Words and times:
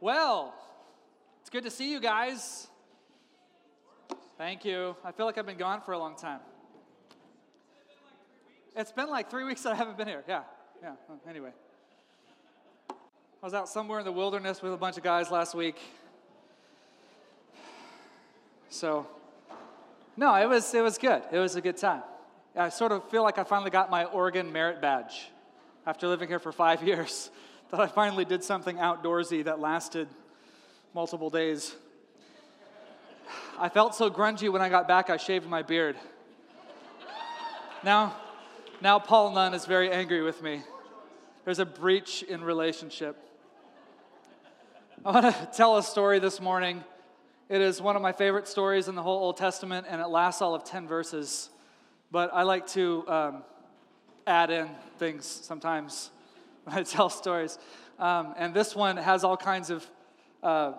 Well, 0.00 0.54
it's 1.40 1.50
good 1.50 1.64
to 1.64 1.70
see 1.70 1.90
you 1.90 1.98
guys. 1.98 2.68
Thank 4.36 4.64
you. 4.64 4.94
I 5.04 5.10
feel 5.10 5.26
like 5.26 5.38
I've 5.38 5.46
been 5.46 5.56
gone 5.56 5.80
for 5.80 5.90
a 5.90 5.98
long 5.98 6.14
time. 6.14 6.38
It's 8.76 8.92
been 8.92 9.10
like 9.10 9.28
three 9.28 9.42
weeks 9.42 9.62
that 9.62 9.72
I 9.72 9.74
haven't 9.74 9.98
been 9.98 10.06
here. 10.06 10.22
Yeah, 10.28 10.42
yeah. 10.80 10.92
Anyway, 11.28 11.50
I 12.88 12.94
was 13.42 13.54
out 13.54 13.68
somewhere 13.68 13.98
in 13.98 14.04
the 14.04 14.12
wilderness 14.12 14.62
with 14.62 14.72
a 14.72 14.76
bunch 14.76 14.96
of 14.98 15.02
guys 15.02 15.32
last 15.32 15.56
week. 15.56 15.80
So, 18.68 19.04
no, 20.16 20.32
it 20.36 20.48
was 20.48 20.72
it 20.74 20.82
was 20.82 20.96
good. 20.96 21.22
It 21.32 21.38
was 21.38 21.56
a 21.56 21.60
good 21.60 21.76
time. 21.76 22.04
I 22.54 22.68
sort 22.68 22.92
of 22.92 23.10
feel 23.10 23.24
like 23.24 23.38
I 23.38 23.42
finally 23.42 23.70
got 23.70 23.90
my 23.90 24.04
Oregon 24.04 24.52
merit 24.52 24.80
badge 24.80 25.28
after 25.84 26.06
living 26.06 26.28
here 26.28 26.38
for 26.38 26.52
five 26.52 26.82
years 26.86 27.32
that 27.70 27.80
I 27.80 27.86
finally 27.86 28.24
did 28.24 28.42
something 28.42 28.76
outdoorsy 28.76 29.44
that 29.44 29.60
lasted 29.60 30.08
multiple 30.94 31.30
days. 31.30 31.74
I 33.58 33.68
felt 33.68 33.94
so 33.94 34.10
grungy 34.10 34.50
when 34.50 34.62
I 34.62 34.68
got 34.68 34.88
back, 34.88 35.10
I 35.10 35.18
shaved 35.18 35.46
my 35.46 35.62
beard. 35.62 35.96
Now, 37.84 38.16
now 38.80 38.98
Paul 38.98 39.32
Nunn 39.32 39.52
is 39.52 39.66
very 39.66 39.90
angry 39.90 40.22
with 40.22 40.42
me. 40.42 40.62
There's 41.44 41.58
a 41.58 41.66
breach 41.66 42.22
in 42.22 42.42
relationship. 42.42 43.16
I 45.04 45.10
want 45.12 45.34
to 45.34 45.48
tell 45.54 45.76
a 45.76 45.82
story 45.82 46.18
this 46.18 46.40
morning. 46.40 46.82
It 47.48 47.60
is 47.60 47.80
one 47.80 47.96
of 47.96 48.02
my 48.02 48.12
favorite 48.12 48.48
stories 48.48 48.88
in 48.88 48.94
the 48.94 49.02
whole 49.02 49.18
Old 49.20 49.36
Testament, 49.36 49.86
and 49.88 50.00
it 50.00 50.08
lasts 50.08 50.42
all 50.42 50.54
of 50.54 50.64
10 50.64 50.88
verses. 50.88 51.50
But 52.10 52.30
I 52.32 52.42
like 52.42 52.66
to 52.68 53.04
um, 53.08 53.42
add 54.26 54.50
in 54.50 54.68
things 54.98 55.26
sometimes 55.26 56.10
when 56.68 56.78
I 56.78 56.82
tell 56.82 57.08
stories. 57.08 57.58
Um, 57.98 58.34
and 58.36 58.54
this 58.54 58.76
one 58.76 58.96
has 58.96 59.24
all 59.24 59.36
kinds 59.36 59.70
of 59.70 59.86
uh, 60.42 60.72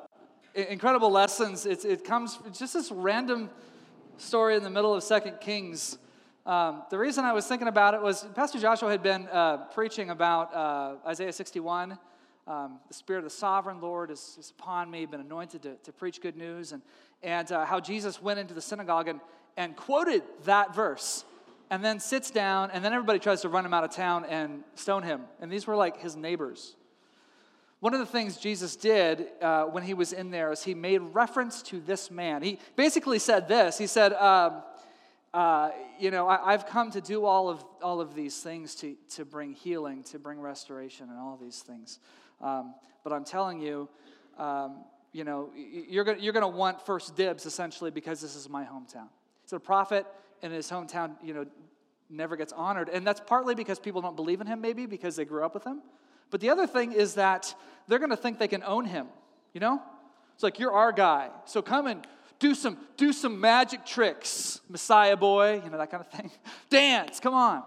incredible 0.53 1.11
lessons. 1.11 1.66
It's, 1.66 1.85
it 1.85 2.03
comes 2.03 2.39
just 2.58 2.73
this 2.73 2.91
random 2.91 3.50
story 4.17 4.55
in 4.55 4.64
the 4.64 4.69
middle 4.69 4.94
of 4.94 5.03
Second 5.03 5.39
Kings. 5.41 5.97
Um, 6.45 6.83
the 6.89 6.97
reason 6.97 7.25
I 7.25 7.33
was 7.33 7.45
thinking 7.45 7.67
about 7.67 7.94
it 7.94 8.02
was 8.02 8.25
Pastor 8.36 8.59
Joshua 8.59 8.89
had 8.89 9.03
been 9.03 9.27
uh, 9.27 9.66
preaching 9.73 10.09
about 10.09 10.53
uh, 10.53 10.95
Isaiah 11.08 11.33
61. 11.33 11.97
Um, 12.47 12.80
the 12.88 12.94
Spirit 12.94 13.19
of 13.19 13.25
the 13.25 13.30
Sovereign 13.30 13.80
Lord 13.81 14.09
is, 14.09 14.38
is 14.39 14.52
upon 14.58 14.89
me, 14.89 15.05
been 15.05 15.19
anointed 15.19 15.61
to, 15.64 15.75
to 15.75 15.92
preach 15.92 16.21
good 16.21 16.36
news, 16.36 16.71
and, 16.71 16.81
and 17.21 17.52
uh, 17.52 17.66
how 17.66 17.80
Jesus 17.80 18.21
went 18.21 18.39
into 18.39 18.53
the 18.53 18.61
synagogue 18.61 19.08
and, 19.08 19.19
and 19.58 19.75
quoted 19.75 20.23
that 20.45 20.73
verse 20.73 21.25
and 21.70 21.84
then 21.84 22.00
sits 22.00 22.31
down, 22.31 22.72
and 22.72 22.84
then 22.84 22.94
everybody 22.94 23.20
tries 23.20 23.42
to 23.42 23.50
run 23.50 23.66
him 23.66 23.73
out 23.73 23.84
of 23.84 23.92
town 23.92 24.25
and 24.25 24.64
stone 24.75 25.03
him. 25.03 25.22
And 25.39 25.52
these 25.52 25.67
were 25.67 25.76
like 25.76 26.02
his 26.02 26.16
neighbors. 26.16 26.76
One 27.80 27.94
of 27.94 28.00
the 28.00 28.06
things 28.06 28.38
Jesus 28.38 28.76
did 28.76 29.28
uh, 29.42 29.64
when 29.66 29.84
he 29.84 29.94
was 29.94 30.11
in 30.11 30.31
there 30.31 30.52
is 30.52 30.64
he 30.64 30.73
made 30.73 30.98
reference 30.98 31.61
to 31.64 31.80
this 31.80 32.11
man. 32.11 32.42
He 32.42 32.59
basically 32.76 33.20
said 33.20 33.48
this 33.48 33.78
He 33.78 33.88
said, 33.88 34.14
um, 34.14 34.64
uh, 35.34 35.70
You 36.00 36.11
know, 36.11 36.28
I, 36.28 36.52
have 36.52 36.66
come 36.66 36.92
to 36.92 37.02
do 37.02 37.23
all 37.23 37.50
of, 37.50 37.64
all 37.81 38.02
of 38.02 38.16
these 38.16 38.42
things 38.42 38.76
to, 38.76 38.95
to 39.11 39.23
bring 39.23 39.54
healing, 39.54 40.04
to 40.04 40.20
bring 40.20 40.42
restoration, 40.42 41.09
and 41.09 41.17
all 41.17 41.39
these 41.42 41.59
things. 41.59 42.00
Um, 42.42 42.73
but 43.04 43.14
I'm 43.14 43.23
telling 43.23 43.61
you, 43.61 43.88
um, 44.38 44.83
you 45.14 45.23
know, 45.23 45.50
you're 45.56 46.04
going 46.04 46.20
you're 46.20 46.33
to 46.33 46.48
want 46.48 46.86
first 46.86 47.16
dibs 47.16 47.45
essentially 47.45 47.92
because 47.92 48.22
this 48.22 48.36
is 48.36 48.50
my 48.50 48.64
hometown. 48.64 49.08
So 49.45 49.58
a 49.58 49.59
prophet 49.59 50.06
in 50.42 50.52
his 50.52 50.70
hometown, 50.70 51.16
you 51.23 51.34
know, 51.34 51.45
never 52.09 52.36
gets 52.36 52.54
honored. 52.54 52.90
And 52.90 53.06
that's 53.06 53.22
partly 53.26 53.56
because 53.56 53.80
people 53.80 54.02
don't 54.02 54.16
believe 54.16 54.42
in 54.42 54.48
him, 54.48 54.62
maybe 54.62 54.86
because 54.86 55.16
they 55.16 55.26
grew 55.26 55.44
up 55.44 55.54
with 55.54 55.64
him. 55.64 55.82
But 56.32 56.42
the 56.42 56.50
other 56.50 56.68
thing 56.68 56.92
is 56.92 57.16
that 57.16 57.54
they're 57.88 58.00
going 58.00 58.12
to 58.12 58.18
think 58.18 58.40
they 58.40 58.48
can 58.48 58.64
own 58.64 58.86
him, 58.86 59.08
you 59.54 59.60
know? 59.60 59.82
It's 60.34 60.44
like, 60.44 60.60
you're 60.60 60.72
our 60.72 60.92
guy. 60.92 61.30
So 61.45 61.62
come 61.62 61.88
and 61.88 62.06
do 62.40 62.56
some, 62.56 62.78
do 62.98 63.12
some 63.12 63.40
magic 63.40 63.86
tricks, 63.86 64.62
Messiah 64.70 65.17
boy, 65.17 65.62
you 65.64 65.70
know, 65.70 65.78
that 65.78 65.92
kind 65.92 66.02
of 66.02 66.12
thing. 66.12 66.32
Dance, 66.70 67.20
come 67.20 67.33
on. 67.33 67.64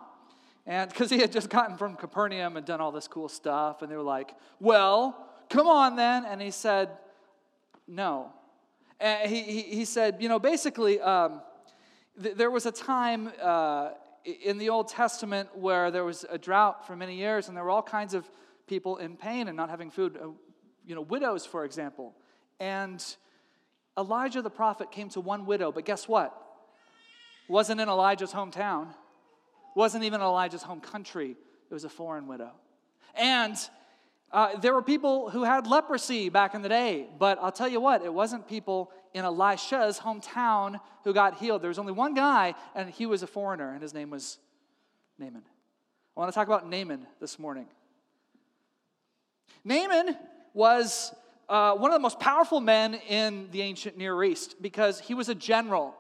And 0.67 0.89
because 0.89 1.11
he 1.11 1.19
had 1.19 1.33
just 1.33 1.51
gotten 1.51 1.77
from 1.77 1.97
Capernaum 1.97 2.57
and 2.57 2.65
done 2.65 2.81
all 2.81 2.93
this 2.93 3.09
cool 3.09 3.29
stuff, 3.29 3.83
and 3.83 3.91
they 3.91 3.97
were 3.97 4.03
like, 4.03 4.35
well, 4.61 5.29
come 5.51 5.67
on 5.67 5.97
then. 5.97 6.25
And 6.25 6.41
he 6.41 6.51
said, 6.51 6.89
no. 7.89 8.33
And 9.01 9.29
he, 9.29 9.43
he, 9.43 9.63
he 9.63 9.85
said, 9.85 10.19
you 10.21 10.29
know, 10.29 10.39
basically, 10.39 11.01
um, 11.01 11.43
th- 12.21 12.37
there 12.37 12.51
was 12.51 12.67
a 12.67 12.73
time 12.73 13.33
uh, 13.41 13.91
in 14.25 14.59
the 14.59 14.71
Old 14.71 14.89
Testament 14.89 15.57
where 15.57 15.91
there 15.91 16.05
was 16.05 16.25
a 16.29 16.39
drought 16.39 16.87
for 16.87 16.97
many 16.97 17.17
years, 17.17 17.49
and 17.49 17.57
there 17.57 17.65
were 17.65 17.71
all 17.71 17.83
kinds 17.83 18.15
of 18.15 18.29
people 18.67 18.97
in 18.97 19.17
pain 19.17 19.49
and 19.49 19.57
not 19.57 19.71
having 19.71 19.91
food, 19.91 20.19
uh, 20.21 20.29
you 20.87 20.95
know, 20.95 21.01
widows, 21.01 21.47
for 21.47 21.65
example. 21.65 22.15
And 22.61 23.05
Elijah 23.99 24.43
the 24.43 24.51
prophet 24.51 24.91
came 24.91 25.09
to 25.11 25.21
one 25.21 25.47
widow, 25.47 25.73
but 25.73 25.85
guess 25.85 26.09
what? 26.09 26.37
Wasn't 27.49 27.81
in 27.81 27.89
Elijah's 27.89 28.33
hometown, 28.33 28.89
wasn't 29.75 30.05
even 30.05 30.21
Elijah's 30.21 30.63
home 30.63 30.81
country. 30.81 31.37
It 31.71 31.75
was 31.75 31.85
a 31.85 31.89
foreign 31.89 32.27
widow. 32.27 32.53
And 33.15 33.57
uh, 34.31 34.59
there 34.59 34.73
were 34.73 34.83
people 34.83 35.29
who 35.29 35.45
had 35.45 35.67
leprosy 35.67 36.29
back 36.29 36.55
in 36.55 36.63
the 36.63 36.69
day, 36.69 37.07
but 37.19 37.39
I'll 37.41 37.53
tell 37.53 37.69
you 37.69 37.81
what, 37.81 38.03
it 38.03 38.13
wasn't 38.13 38.49
people 38.49 38.91
in 39.15 39.25
Elisha's 39.25 39.99
hometown 39.99 40.81
who 41.05 41.13
got 41.13 41.39
healed. 41.39 41.63
There 41.63 41.69
was 41.69 41.79
only 41.79 41.93
one 41.93 42.15
guy, 42.15 42.55
and 42.75 42.91
he 42.91 43.07
was 43.07 43.23
a 43.23 43.27
foreigner, 43.27 43.73
and 43.73 43.83
his 43.83 43.95
name 43.95 44.11
was 44.11 44.39
Naaman. 45.19 45.43
I 46.17 46.21
want 46.21 46.31
to 46.31 46.35
talk 46.35 46.47
about 46.47 46.69
Naaman 46.69 47.07
this 47.21 47.39
morning. 47.39 47.67
Naaman 49.65 50.17
was 50.55 51.15
uh, 51.49 51.75
one 51.75 51.91
of 51.91 51.95
the 51.95 52.03
most 52.03 52.19
powerful 52.19 52.61
men 52.61 52.95
in 53.09 53.49
the 53.51 53.63
ancient 53.63 53.97
Near 53.97 54.23
East 54.25 54.57
because 54.61 55.01
he 55.01 55.15
was 55.15 55.29
a 55.29 55.35
general. 55.35 55.95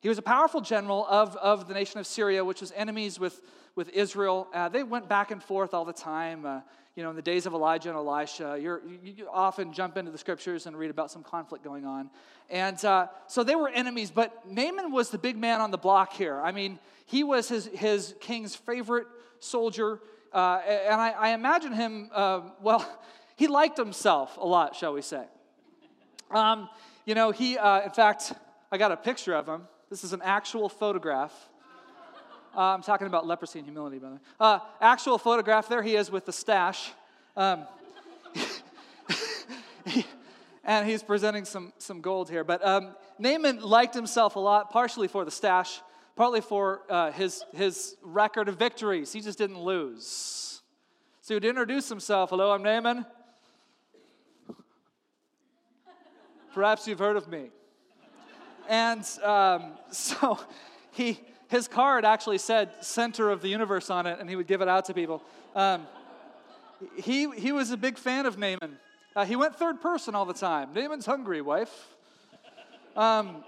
He 0.00 0.08
was 0.08 0.18
a 0.18 0.22
powerful 0.22 0.60
general 0.60 1.06
of, 1.08 1.36
of 1.36 1.68
the 1.68 1.74
nation 1.74 2.00
of 2.00 2.06
Syria, 2.06 2.44
which 2.44 2.60
was 2.60 2.72
enemies 2.74 3.20
with, 3.20 3.40
with 3.74 3.88
Israel. 3.90 4.48
Uh, 4.52 4.68
they 4.68 4.82
went 4.82 5.08
back 5.08 5.30
and 5.30 5.42
forth 5.42 5.74
all 5.74 5.84
the 5.84 5.92
time. 5.92 6.44
Uh, 6.44 6.60
you 6.94 7.02
know, 7.02 7.10
in 7.10 7.16
the 7.16 7.22
days 7.22 7.46
of 7.46 7.54
Elijah 7.54 7.88
and 7.88 7.96
Elisha, 7.96 8.58
you 8.60 8.80
you 9.02 9.28
often 9.32 9.72
jump 9.72 9.96
into 9.96 10.10
the 10.10 10.18
scriptures 10.18 10.66
and 10.66 10.76
read 10.76 10.90
about 10.90 11.10
some 11.10 11.22
conflict 11.22 11.64
going 11.64 11.86
on. 11.86 12.10
And 12.50 12.82
uh, 12.84 13.06
so 13.28 13.42
they 13.44 13.54
were 13.54 13.70
enemies, 13.70 14.10
but 14.10 14.46
Naaman 14.46 14.92
was 14.92 15.08
the 15.08 15.16
big 15.16 15.38
man 15.38 15.62
on 15.62 15.70
the 15.70 15.78
block 15.78 16.12
here. 16.12 16.38
I 16.38 16.52
mean, 16.52 16.78
he 17.06 17.24
was 17.24 17.48
his, 17.48 17.66
his 17.66 18.14
king's 18.20 18.54
favorite 18.54 19.06
soldier. 19.40 20.00
Uh, 20.32 20.60
and 20.66 21.00
I, 21.00 21.10
I, 21.10 21.28
imagine 21.30 21.72
him, 21.72 22.10
uh, 22.12 22.40
well, 22.60 22.86
he 23.36 23.48
liked 23.48 23.76
himself 23.76 24.36
a 24.38 24.46
lot, 24.46 24.76
shall 24.76 24.94
we 24.94 25.02
say. 25.02 25.24
Um, 26.30 26.68
you 27.04 27.14
know, 27.14 27.30
he, 27.30 27.58
uh, 27.58 27.82
in 27.82 27.90
fact, 27.90 28.32
I 28.70 28.78
got 28.78 28.92
a 28.92 28.96
picture 28.96 29.34
of 29.34 29.46
him. 29.46 29.62
This 29.90 30.04
is 30.04 30.12
an 30.12 30.22
actual 30.22 30.68
photograph. 30.68 31.32
Uh, 32.54 32.60
I'm 32.60 32.82
talking 32.82 33.06
about 33.06 33.26
leprosy 33.26 33.60
and 33.60 33.66
humility, 33.66 33.98
by 33.98 34.08
the 34.08 34.14
way. 34.14 34.20
Uh, 34.38 34.58
actual 34.80 35.16
photograph, 35.16 35.68
there 35.68 35.82
he 35.82 35.96
is 35.96 36.10
with 36.10 36.26
the 36.26 36.32
stash. 36.32 36.92
Um, 37.36 37.66
and 40.64 40.86
he's 40.86 41.02
presenting 41.02 41.46
some, 41.46 41.72
some 41.78 42.02
gold 42.02 42.28
here. 42.28 42.44
But 42.44 42.64
um, 42.64 42.94
Naaman 43.18 43.62
liked 43.62 43.94
himself 43.94 44.36
a 44.36 44.40
lot, 44.40 44.70
partially 44.70 45.08
for 45.08 45.24
the 45.24 45.30
stash, 45.30 45.80
partly 46.14 46.42
for 46.42 46.82
uh, 46.90 47.10
his, 47.12 47.42
his 47.54 47.96
record 48.02 48.48
of 48.48 48.58
victories. 48.58 49.12
He 49.12 49.22
just 49.22 49.38
didn't 49.38 49.58
lose. 49.58 50.60
So 51.22 51.34
he'd 51.34 51.44
introduce 51.44 51.88
himself 51.88 52.30
Hello, 52.30 52.52
I'm 52.52 52.62
Naaman. 52.62 53.06
Perhaps 56.52 56.86
you've 56.86 56.98
heard 56.98 57.16
of 57.16 57.28
me. 57.28 57.48
And 58.68 59.08
um, 59.22 59.72
so 59.90 60.38
he, 60.90 61.18
his 61.52 61.68
card 61.68 62.06
actually 62.06 62.38
said 62.38 62.70
center 62.80 63.30
of 63.30 63.42
the 63.42 63.48
universe 63.48 63.90
on 63.90 64.06
it, 64.06 64.18
and 64.18 64.28
he 64.28 64.36
would 64.36 64.46
give 64.46 64.62
it 64.62 64.68
out 64.68 64.86
to 64.86 64.94
people. 64.94 65.22
Um, 65.54 65.86
he, 66.96 67.30
he 67.30 67.52
was 67.52 67.70
a 67.70 67.76
big 67.76 67.98
fan 67.98 68.24
of 68.24 68.38
Naaman. 68.38 68.78
Uh, 69.14 69.26
he 69.26 69.36
went 69.36 69.54
third 69.56 69.82
person 69.82 70.14
all 70.14 70.24
the 70.24 70.32
time. 70.32 70.72
Naaman's 70.72 71.04
hungry, 71.04 71.42
wife. 71.42 71.94
Um, 72.96 73.44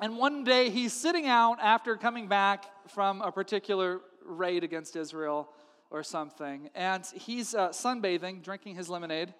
and 0.00 0.18
one 0.18 0.42
day 0.42 0.70
he's 0.70 0.92
sitting 0.92 1.26
out 1.26 1.58
after 1.62 1.96
coming 1.96 2.26
back 2.26 2.64
from 2.88 3.22
a 3.22 3.30
particular 3.30 4.00
raid 4.24 4.64
against 4.64 4.96
Israel 4.96 5.48
or 5.90 6.02
something, 6.02 6.68
and 6.74 7.06
he's 7.14 7.54
uh, 7.54 7.68
sunbathing, 7.68 8.42
drinking 8.42 8.74
his 8.74 8.88
lemonade, 8.88 9.32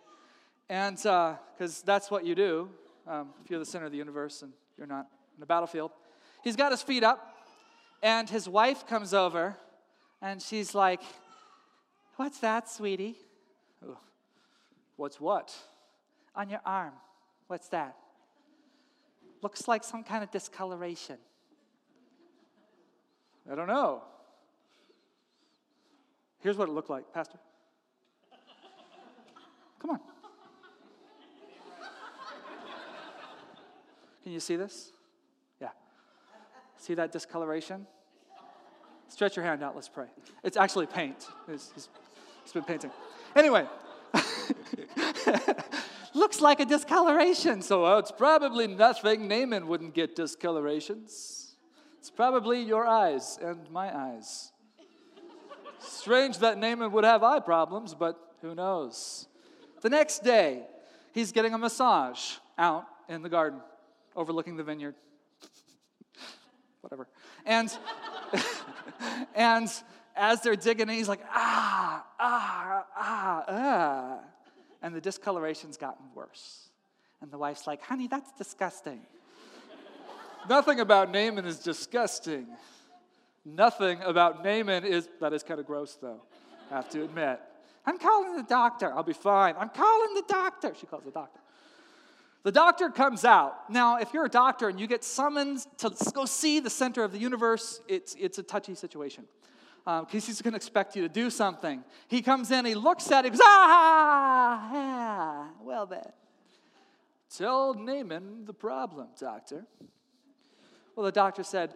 and 0.68 0.96
because 0.96 1.80
uh, 1.80 1.84
that's 1.84 2.08
what 2.08 2.24
you 2.24 2.36
do 2.36 2.68
um, 3.08 3.30
if 3.42 3.50
you're 3.50 3.58
the 3.58 3.66
center 3.66 3.86
of 3.86 3.92
the 3.92 3.98
universe 3.98 4.42
and 4.42 4.52
you're 4.76 4.86
not 4.86 5.08
in 5.34 5.40
the 5.40 5.46
battlefield. 5.46 5.90
He's 6.44 6.56
got 6.56 6.70
his 6.70 6.82
feet 6.82 7.02
up, 7.02 7.34
and 8.02 8.28
his 8.28 8.48
wife 8.48 8.86
comes 8.86 9.12
over 9.12 9.56
and 10.22 10.40
she's 10.40 10.74
like, 10.74 11.00
What's 12.16 12.40
that, 12.40 12.68
sweetie? 12.68 13.16
Ooh. 13.84 13.96
What's 14.96 15.20
what? 15.20 15.54
On 16.34 16.50
your 16.50 16.60
arm. 16.66 16.92
What's 17.46 17.68
that? 17.68 17.94
Looks 19.40 19.68
like 19.68 19.84
some 19.84 20.02
kind 20.02 20.24
of 20.24 20.30
discoloration. 20.32 21.16
I 23.50 23.54
don't 23.54 23.68
know. 23.68 24.02
Here's 26.40 26.56
what 26.56 26.68
it 26.68 26.72
looked 26.72 26.90
like, 26.90 27.12
Pastor. 27.12 27.38
Come 29.78 29.90
on. 29.90 30.00
Can 34.24 34.32
you 34.32 34.40
see 34.40 34.56
this? 34.56 34.90
See 36.78 36.94
that 36.94 37.12
discoloration? 37.12 37.86
Stretch 39.08 39.36
your 39.36 39.44
hand 39.44 39.62
out, 39.62 39.74
let's 39.74 39.88
pray. 39.88 40.06
It's 40.42 40.56
actually 40.56 40.86
paint. 40.86 41.26
He's 41.46 41.88
been 42.52 42.64
painting. 42.64 42.90
Anyway, 43.36 43.66
looks 46.14 46.40
like 46.40 46.60
a 46.60 46.64
discoloration, 46.64 47.62
so 47.62 47.84
uh, 47.84 47.98
it's 47.98 48.12
probably 48.12 48.66
nothing. 48.66 49.28
Naaman 49.28 49.66
wouldn't 49.66 49.94
get 49.94 50.16
discolorations. 50.16 51.56
It's 51.98 52.10
probably 52.10 52.62
your 52.62 52.86
eyes 52.86 53.38
and 53.42 53.70
my 53.70 53.94
eyes. 53.94 54.52
Strange 55.78 56.38
that 56.38 56.58
Naaman 56.58 56.92
would 56.92 57.04
have 57.04 57.22
eye 57.22 57.40
problems, 57.40 57.94
but 57.94 58.18
who 58.40 58.54
knows? 58.54 59.26
The 59.82 59.90
next 59.90 60.24
day, 60.24 60.64
he's 61.12 61.32
getting 61.32 61.54
a 61.54 61.58
massage 61.58 62.36
out 62.56 62.86
in 63.08 63.22
the 63.22 63.28
garden, 63.28 63.60
overlooking 64.16 64.56
the 64.56 64.64
vineyard. 64.64 64.94
Whatever. 66.80 67.08
And, 67.44 67.70
and 69.34 69.68
as 70.16 70.42
they're 70.42 70.56
digging 70.56 70.88
in, 70.88 70.94
he's 70.94 71.08
like, 71.08 71.24
ah, 71.30 72.04
ah, 72.18 72.84
ah, 72.96 73.44
ah. 73.48 74.18
And 74.82 74.94
the 74.94 75.00
discoloration's 75.00 75.76
gotten 75.76 76.06
worse. 76.14 76.68
And 77.20 77.30
the 77.30 77.38
wife's 77.38 77.66
like, 77.66 77.82
honey, 77.82 78.06
that's 78.06 78.30
disgusting. 78.32 79.00
Nothing 80.48 80.80
about 80.80 81.12
Naaman 81.12 81.44
is 81.44 81.58
disgusting. 81.58 82.46
Nothing 83.44 84.00
about 84.02 84.44
Naaman 84.44 84.84
is, 84.84 85.08
that 85.20 85.32
is 85.32 85.42
kind 85.42 85.58
of 85.58 85.66
gross 85.66 85.96
though, 86.00 86.22
I 86.70 86.76
have 86.76 86.88
to 86.90 87.02
admit. 87.02 87.40
I'm 87.86 87.98
calling 87.98 88.36
the 88.36 88.42
doctor. 88.42 88.92
I'll 88.92 89.02
be 89.02 89.14
fine. 89.14 89.54
I'm 89.58 89.70
calling 89.70 90.14
the 90.14 90.24
doctor. 90.28 90.74
She 90.78 90.86
calls 90.86 91.04
the 91.04 91.10
doctor. 91.10 91.40
The 92.44 92.52
doctor 92.52 92.88
comes 92.90 93.24
out. 93.24 93.68
Now, 93.70 93.98
if 93.98 94.14
you're 94.14 94.24
a 94.24 94.30
doctor 94.30 94.68
and 94.68 94.78
you 94.78 94.86
get 94.86 95.02
summoned 95.04 95.66
to 95.78 95.90
go 96.14 96.24
see 96.24 96.60
the 96.60 96.70
center 96.70 97.02
of 97.02 97.12
the 97.12 97.18
universe, 97.18 97.80
it's, 97.88 98.14
it's 98.18 98.38
a 98.38 98.42
touchy 98.42 98.74
situation 98.74 99.24
because 99.84 100.02
um, 100.02 100.20
he's 100.26 100.42
going 100.42 100.52
to 100.52 100.56
expect 100.56 100.94
you 100.96 101.02
to 101.02 101.08
do 101.08 101.30
something. 101.30 101.82
He 102.08 102.20
comes 102.20 102.50
in, 102.50 102.66
he 102.66 102.74
looks 102.74 103.10
at 103.10 103.24
it, 103.24 103.30
goes, 103.30 103.40
ah, 103.42 104.68
well 105.62 105.86
then. 105.86 106.12
Tell 107.34 107.72
Naaman 107.74 108.44
the 108.44 108.52
problem, 108.52 109.08
doctor. 109.18 109.64
Well, 110.94 111.06
the 111.06 111.12
doctor 111.12 111.42
said, 111.42 111.72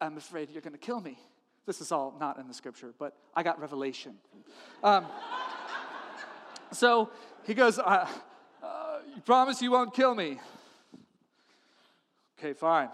I'm 0.00 0.18
afraid 0.18 0.50
you're 0.50 0.60
going 0.60 0.74
to 0.74 0.78
kill 0.78 1.00
me. 1.00 1.18
This 1.66 1.80
is 1.80 1.90
all 1.90 2.14
not 2.20 2.38
in 2.38 2.48
the 2.48 2.54
scripture, 2.54 2.92
but 2.98 3.16
I 3.34 3.42
got 3.42 3.58
revelation. 3.58 4.16
Um, 4.82 5.06
so 6.72 7.08
he 7.46 7.54
goes, 7.54 7.78
uh, 7.78 8.06
You 9.14 9.22
promise 9.22 9.62
you 9.62 9.70
won't 9.70 9.94
kill 9.94 10.14
me? 10.14 10.40
Okay, 12.38 12.52
fine. 12.52 12.88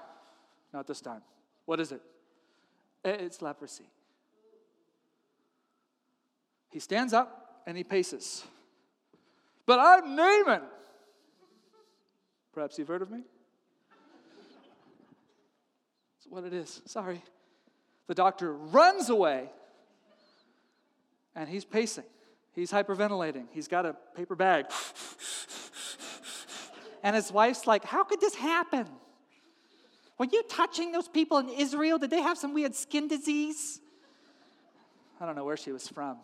Not 0.73 0.87
this 0.87 1.01
time. 1.01 1.23
What 1.65 1.81
is 1.81 1.93
it? 1.93 2.03
It's 3.05 3.41
leprosy. 3.41 3.85
He 6.71 6.79
stands 6.79 7.13
up 7.13 7.63
and 7.67 7.77
he 7.77 7.85
paces. 7.85 8.45
But 9.67 9.81
I'm 9.81 10.15
Naaman. 10.15 10.63
Perhaps 12.53 12.79
you've 12.79 12.89
heard 12.89 13.03
of 13.03 13.11
me? 13.11 13.23
That's 16.19 16.27
what 16.29 16.45
it 16.45 16.53
is. 16.53 16.83
Sorry. 16.85 17.23
The 18.09 18.15
doctor 18.15 18.53
runs 18.53 19.09
away 19.09 19.49
and 21.35 21.49
he's 21.49 21.65
pacing. 21.65 22.05
He's 22.53 22.71
hyperventilating. 22.71 23.47
He's 23.53 23.69
got 23.69 23.87
a 23.87 23.97
paper 24.15 24.35
bag. 24.35 24.67
and 27.03 27.17
his 27.17 27.33
wife's 27.33 27.67
like, 27.67 27.85
How 27.85 28.05
could 28.05 28.21
this 28.21 28.35
happen? 28.35 28.87
Were 30.19 30.27
you 30.31 30.43
touching 30.49 30.93
those 30.93 31.09
people 31.09 31.39
in 31.39 31.49
Israel? 31.49 31.99
Did 31.99 32.11
they 32.11 32.21
have 32.21 32.37
some 32.37 32.53
weird 32.53 32.75
skin 32.75 33.09
disease? 33.09 33.81
I 35.19 35.25
don't 35.25 35.35
know 35.35 35.45
where 35.45 35.57
she 35.57 35.73
was 35.73 35.89
from. 35.89 36.19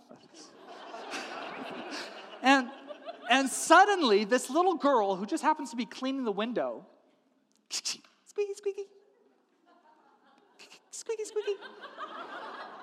and, 2.42 2.68
and 3.30 3.48
suddenly, 3.48 4.24
this 4.24 4.50
little 4.50 4.74
girl 4.74 5.16
who 5.16 5.24
just 5.24 5.42
happens 5.42 5.70
to 5.70 5.76
be 5.76 5.86
cleaning 5.86 6.24
the 6.24 6.32
window, 6.32 6.84
squeaky, 7.70 8.02
squeaky, 8.54 8.84
squeaky, 10.90 11.24
squeaky. 11.24 11.52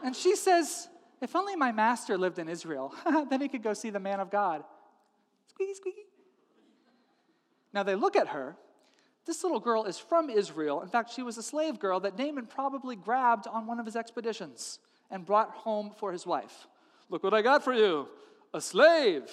And 0.04 0.16
she 0.16 0.36
says, 0.36 0.88
If 1.22 1.36
only 1.36 1.56
my 1.56 1.72
master 1.72 2.18
lived 2.18 2.40
in 2.40 2.50
Israel, 2.50 2.94
then 3.30 3.40
he 3.40 3.48
could 3.48 3.62
go 3.62 3.74
see 3.74 3.92
the 3.92 4.00
man 4.00 4.20
of 4.20 4.32
God. 4.32 4.64
Squeaky, 5.48 5.76
squeaky. 5.76 6.06
Now 7.74 7.84
they 7.84 7.96
look 7.96 8.16
at 8.16 8.30
her. 8.30 8.56
This 9.26 9.44
little 9.44 9.60
girl 9.60 9.86
is 9.86 9.98
from 9.98 10.30
Israel. 10.30 10.82
In 10.82 10.90
fact, 10.90 11.14
she 11.14 11.24
was 11.24 11.38
a 11.38 11.44
slave 11.44 11.80
girl 11.80 12.00
that 12.02 12.18
Naaman 12.18 12.46
probably 12.46 12.96
grabbed 12.96 13.48
on 13.48 13.66
one 13.66 13.80
of 13.80 13.86
his 13.86 13.96
expeditions 13.96 14.80
and 15.10 15.26
brought 15.26 15.52
home 15.52 15.92
for 15.98 16.12
his 16.12 16.26
wife. 16.26 16.68
Look 17.10 17.24
what 17.24 17.34
I 17.34 17.42
got 17.42 17.64
for 17.64 17.74
you 17.74 18.08
a 18.54 18.62
slave. 18.62 19.24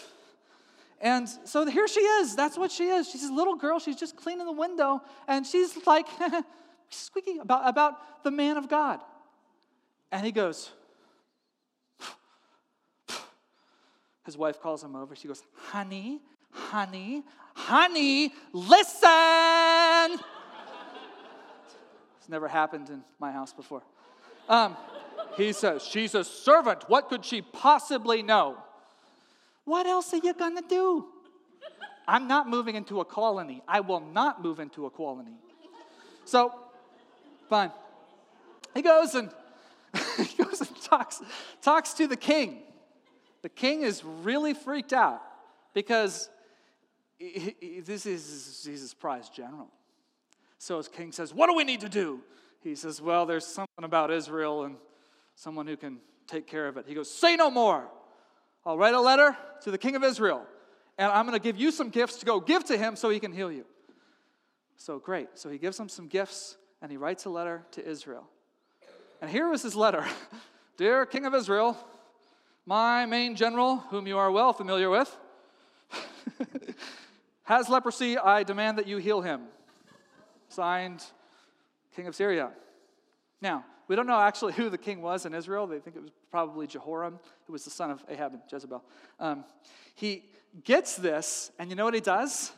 And 1.01 1.29
so 1.45 1.67
here 1.67 1.89
she 1.89 2.01
is. 2.01 2.37
That's 2.37 2.57
what 2.57 2.71
she 2.71 2.89
is. 2.89 3.11
She's 3.11 3.25
a 3.25 3.33
little 3.33 3.57
girl. 3.57 3.79
She's 3.79 3.97
just 3.97 4.17
cleaning 4.17 4.47
the 4.47 4.53
window. 4.53 5.03
And 5.27 5.47
she's 5.47 5.87
like, 5.87 6.07
squeaky 6.91 7.39
about, 7.39 7.69
about 7.69 8.23
the 8.23 8.31
man 8.31 8.57
of 8.57 8.69
God. 8.69 9.01
And 10.13 10.25
he 10.25 10.33
goes, 10.33 10.71
his 14.25 14.37
wife 14.37 14.61
calls 14.61 14.85
him 14.85 14.95
over. 14.95 15.17
She 15.17 15.29
goes, 15.29 15.43
Honey, 15.55 16.21
honey, 16.51 17.23
honey, 17.55 18.33
listen. 18.53 20.21
it's 22.19 22.29
never 22.29 22.49
happened 22.49 22.91
in 22.91 23.03
my 23.19 23.33
house 23.33 23.53
before. 23.53 23.83
Um, 24.49 24.77
he 25.37 25.53
says, 25.53 25.85
She's 25.85 26.15
a 26.15 26.25
servant. 26.25 26.85
What 26.89 27.09
could 27.09 27.25
she 27.25 27.43
possibly 27.43 28.23
know? 28.23 28.57
What 29.65 29.87
else 29.87 30.13
are 30.13 30.19
you 30.19 30.35
going 30.35 30.57
to 30.57 30.65
do? 30.69 31.07
I'm 32.09 32.27
not 32.27 32.49
moving 32.49 32.75
into 32.75 33.01
a 33.01 33.05
colony. 33.05 33.63
I 33.69 33.81
will 33.81 34.01
not 34.01 34.43
move 34.43 34.59
into 34.59 34.87
a 34.87 34.91
colony. 34.91 35.37
So 36.25 36.53
Fine. 37.51 37.73
He 38.75 38.81
goes 38.81 39.17
and 39.17 39.29
he 40.17 40.43
goes 40.43 40.61
and 40.61 40.83
talks, 40.83 41.21
talks 41.61 41.95
to 41.95 42.07
the 42.07 42.17
king. 42.17 42.63
The 43.43 43.49
king 43.49 43.83
is 43.83 44.05
really 44.05 44.55
freaked 44.55 44.93
out 44.93 45.21
because 45.75 46.31
this 47.85 48.07
is 48.07 48.63
Jesus' 48.65 48.95
prize 48.95 49.29
general. 49.29 49.69
So 50.59 50.79
his 50.79 50.89
king 50.89 51.13
says, 51.13 51.35
What 51.35 51.49
do 51.49 51.55
we 51.55 51.65
need 51.65 51.81
to 51.81 51.89
do? 51.89 52.21
He 52.63 52.75
says, 52.75 53.01
Well, 53.01 53.27
there's 53.27 53.47
something 53.47 53.85
about 53.85 54.11
Israel 54.11 54.65
and 54.65 54.77
someone 55.35 55.67
who 55.67 55.77
can 55.77 55.99
take 56.27 56.47
care 56.47 56.69
of 56.69 56.77
it. 56.77 56.87
He 56.87 56.95
goes, 56.95 57.11
Say 57.11 57.37
no 57.37 57.51
more. 57.51 57.89
I'll 58.65 58.79
write 58.79 58.95
a 58.95 59.01
letter 59.01 59.37
to 59.63 59.71
the 59.71 59.79
king 59.79 59.97
of 59.97 60.05
Israel, 60.05 60.45
and 60.99 61.11
I'm 61.11 61.27
going 61.27 61.39
to 61.39 61.43
give 61.43 61.59
you 61.59 61.71
some 61.71 61.89
gifts 61.89 62.17
to 62.17 62.27
go 62.27 62.41
give 62.41 62.65
to 62.65 62.77
him 62.77 62.95
so 62.97 63.09
he 63.09 63.21
can 63.21 63.33
heal 63.33 63.51
you. 63.51 63.65
So 64.77 64.99
great. 64.99 65.29
So 65.35 65.51
he 65.51 65.59
gives 65.59 65.79
him 65.79 65.89
some 65.89 66.09
gifts 66.09 66.57
and 66.83 66.91
he 66.91 66.97
writes 66.97 67.27
a 67.27 67.31
letter 67.31 67.63
to 67.73 67.87
Israel. 67.87 68.27
And 69.21 69.31
here 69.31 69.49
was 69.49 69.63
his 69.63 69.77
letter 69.77 70.07
Dear 70.79 71.05
King 71.05 71.27
of 71.27 71.35
Israel, 71.35 71.77
my 72.65 73.05
main 73.05 73.37
general, 73.37 73.77
whom 73.91 74.07
you 74.07 74.17
are 74.17 74.31
well 74.31 74.55
familiar 74.55 74.89
with, 74.89 75.15
has 77.51 77.69
leprosy. 77.69 78.17
I 78.17 78.45
demand 78.45 78.79
that 78.79 78.87
you 78.87 78.99
heal 78.99 79.21
him. 79.23 79.43
Signed, 80.49 81.05
King 81.97 82.07
of 82.07 82.15
Syria. 82.15 82.51
Now, 83.43 83.65
we 83.89 83.97
don't 83.97 84.07
know 84.07 84.21
actually 84.21 84.53
who 84.53 84.71
the 84.71 84.79
king 84.79 85.03
was 85.03 85.27
in 85.27 85.35
Israel. 85.35 85.67
They 85.67 85.81
think 85.81 85.97
it 85.97 86.03
was 86.03 86.13
probably 86.31 86.69
Jehoram, 86.69 87.19
who 87.47 87.53
was 87.53 87.65
the 87.65 87.71
son 87.71 87.91
of 87.91 88.05
Ahab 88.09 88.35
and 88.35 88.43
Jezebel. 88.51 88.85
Um, 89.19 89.45
he 89.97 90.27
gets 90.63 90.95
this, 90.95 91.51
and 91.59 91.71
you 91.71 91.75
know 91.75 91.85
what 91.85 91.95
he 91.95 92.01
does? 92.01 92.53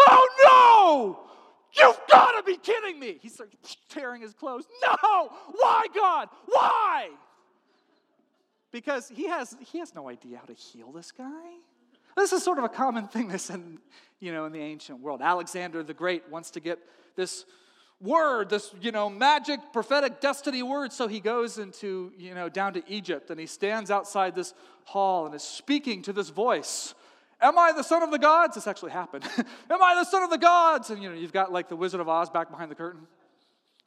Oh 0.00 0.28
no! 0.44 1.80
You've 1.80 2.00
got 2.10 2.32
to 2.32 2.42
be 2.42 2.56
kidding 2.56 2.98
me. 2.98 3.18
He 3.22 3.28
starts 3.28 3.76
tearing 3.88 4.20
his 4.20 4.34
clothes. 4.34 4.66
No! 4.82 5.30
Why, 5.52 5.86
God? 5.94 6.28
Why? 6.46 7.10
Because 8.72 9.08
he 9.14 9.28
has, 9.28 9.56
he 9.60 9.78
has 9.78 9.94
no 9.94 10.08
idea 10.08 10.38
how 10.38 10.46
to 10.46 10.54
heal 10.54 10.90
this 10.90 11.12
guy. 11.12 11.52
This 12.16 12.32
is 12.32 12.42
sort 12.42 12.58
of 12.58 12.64
a 12.64 12.68
common 12.68 13.08
thing 13.08 13.28
this 13.28 13.50
in, 13.50 13.78
you 14.20 14.32
know, 14.32 14.44
in 14.44 14.52
the 14.52 14.60
ancient 14.60 15.00
world. 15.00 15.20
Alexander 15.22 15.82
the 15.82 15.94
Great 15.94 16.28
wants 16.28 16.50
to 16.52 16.60
get 16.60 16.78
this 17.16 17.44
word, 18.00 18.50
this, 18.50 18.74
you 18.80 18.92
know, 18.92 19.08
magic 19.08 19.60
prophetic 19.72 20.20
destiny 20.20 20.62
word. 20.62 20.92
So 20.92 21.08
he 21.08 21.20
goes 21.20 21.58
into, 21.58 22.12
you 22.18 22.34
know, 22.34 22.48
down 22.48 22.74
to 22.74 22.82
Egypt 22.88 23.30
and 23.30 23.38
he 23.38 23.46
stands 23.46 23.90
outside 23.90 24.34
this 24.34 24.54
hall 24.84 25.26
and 25.26 25.34
is 25.34 25.42
speaking 25.42 26.02
to 26.02 26.12
this 26.12 26.30
voice 26.30 26.94
Am 27.42 27.58
I 27.58 27.72
the 27.72 27.82
son 27.82 28.04
of 28.04 28.12
the 28.12 28.20
gods? 28.20 28.54
This 28.54 28.68
actually 28.68 28.92
happened. 28.92 29.24
Am 29.70 29.82
I 29.82 29.96
the 29.96 30.04
son 30.04 30.22
of 30.22 30.30
the 30.30 30.38
gods? 30.38 30.90
And 30.90 31.02
you 31.02 31.08
know, 31.08 31.16
you've 31.16 31.32
got 31.32 31.52
like 31.52 31.68
the 31.68 31.74
Wizard 31.74 32.00
of 32.00 32.08
Oz 32.08 32.30
back 32.30 32.48
behind 32.50 32.70
the 32.70 32.76
curtain. 32.76 33.08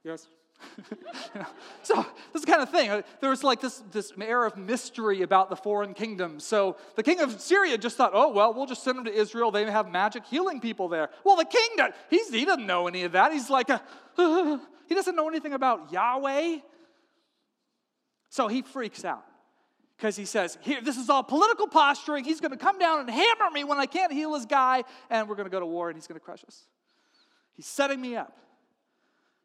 Yes. 0.04 0.28
So 1.84 2.04
this 2.34 2.44
kind 2.46 2.64
of 2.64 2.72
thing. 2.72 3.04
There 3.22 3.30
was 3.30 3.44
like 3.44 3.62
this, 3.62 3.84
this 3.92 4.12
air 4.20 4.44
of 4.44 4.58
mystery 4.58 5.22
about 5.22 5.52
the 5.52 5.56
foreign 5.56 5.94
kingdom. 5.94 6.40
So 6.40 6.78
the 6.96 7.04
king 7.04 7.20
of 7.20 7.40
Syria 7.40 7.78
just 7.78 7.96
thought, 7.96 8.12
oh, 8.16 8.32
well, 8.32 8.56
we'll 8.56 8.66
just 8.66 8.84
send 8.84 8.98
them 8.98 9.06
to 9.06 9.14
Israel. 9.14 9.52
They 9.52 9.70
have 9.70 9.92
magic 9.92 10.26
healing 10.26 10.60
people 10.60 10.88
there. 10.88 11.10
Well, 11.24 11.36
the 11.36 11.46
king, 11.46 11.70
does- 11.78 11.94
he's, 12.10 12.30
he 12.32 12.44
doesn't 12.44 12.66
know 12.66 12.88
any 12.88 13.04
of 13.04 13.12
that. 13.12 13.32
He's 13.32 13.52
like, 13.52 13.70
uh, 13.70 13.78
he 14.88 14.96
doesn't 14.96 15.16
know 15.16 15.28
anything 15.30 15.54
about 15.54 15.92
Yahweh. 15.92 16.58
So 18.30 18.48
he 18.48 18.64
freaks 18.64 19.06
out 19.06 19.24
because 19.98 20.16
he 20.16 20.26
says, 20.26 20.58
Here, 20.62 20.82
this 20.82 20.98
is 20.98 21.10
all 21.10 21.24
political 21.24 21.68
posturing. 21.68 22.24
He's 22.24 22.42
going 22.42 22.52
to 22.52 22.58
come 22.58 22.80
down 22.80 23.02
and 23.02 23.10
hammer 23.10 23.52
me 23.54 23.64
when 23.64 23.78
I 23.78 23.86
can't 23.86 24.12
heal 24.12 24.34
his 24.34 24.46
guy, 24.46 24.84
and 25.10 25.30
we're 25.30 25.36
going 25.36 25.46
to 25.46 25.52
go 25.52 25.60
to 25.60 25.66
war 25.66 25.90
and 25.90 25.96
he's 25.96 26.08
going 26.08 26.20
to 26.20 26.26
crush 26.26 26.44
us. 26.46 26.64
He's 27.54 27.68
setting 27.68 28.02
me 28.02 28.16
up. 28.16 28.36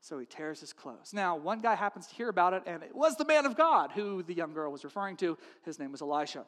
So 0.00 0.19
he 0.19 0.26
tears 0.26 0.61
his 0.61 0.73
clothes. 0.73 1.12
Now, 1.12 1.37
one 1.37 1.61
guy 1.61 1.75
happens 1.75 2.07
to 2.07 2.14
hear 2.14 2.30
about 2.30 2.54
it, 2.54 2.62
and 2.66 2.83
it 2.83 2.95
was 2.95 3.16
the 3.16 3.25
man 3.25 3.45
of 3.45 3.57
God 3.57 3.92
who 3.92 4.23
the 4.23 4.33
young 4.33 4.54
girl 4.54 4.73
was 4.73 4.83
referring 4.83 5.16
to. 5.19 5.37
His 5.64 5.78
name 5.78 5.92
was 5.92 6.00
Elisha. 6.00 6.45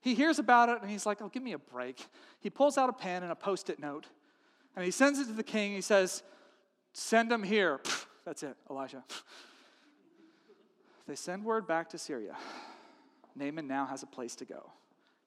He 0.00 0.14
hears 0.14 0.38
about 0.38 0.68
it, 0.68 0.82
and 0.82 0.90
he's 0.90 1.06
like, 1.06 1.22
Oh, 1.22 1.28
give 1.28 1.42
me 1.42 1.52
a 1.52 1.58
break. 1.58 2.04
He 2.40 2.50
pulls 2.50 2.76
out 2.76 2.88
a 2.88 2.92
pen 2.92 3.22
and 3.22 3.30
a 3.30 3.36
post 3.36 3.70
it 3.70 3.78
note, 3.78 4.06
and 4.74 4.84
he 4.84 4.90
sends 4.90 5.18
it 5.18 5.26
to 5.26 5.32
the 5.32 5.42
king. 5.44 5.72
He 5.72 5.80
says, 5.80 6.22
Send 6.92 7.30
him 7.30 7.42
here. 7.42 7.80
That's 8.24 8.42
it, 8.42 8.56
Elisha. 8.68 9.04
They 11.06 11.14
send 11.14 11.44
word 11.44 11.66
back 11.66 11.88
to 11.90 11.98
Syria. 11.98 12.36
Naaman 13.36 13.66
now 13.66 13.86
has 13.86 14.02
a 14.02 14.06
place 14.06 14.34
to 14.36 14.44
go. 14.44 14.70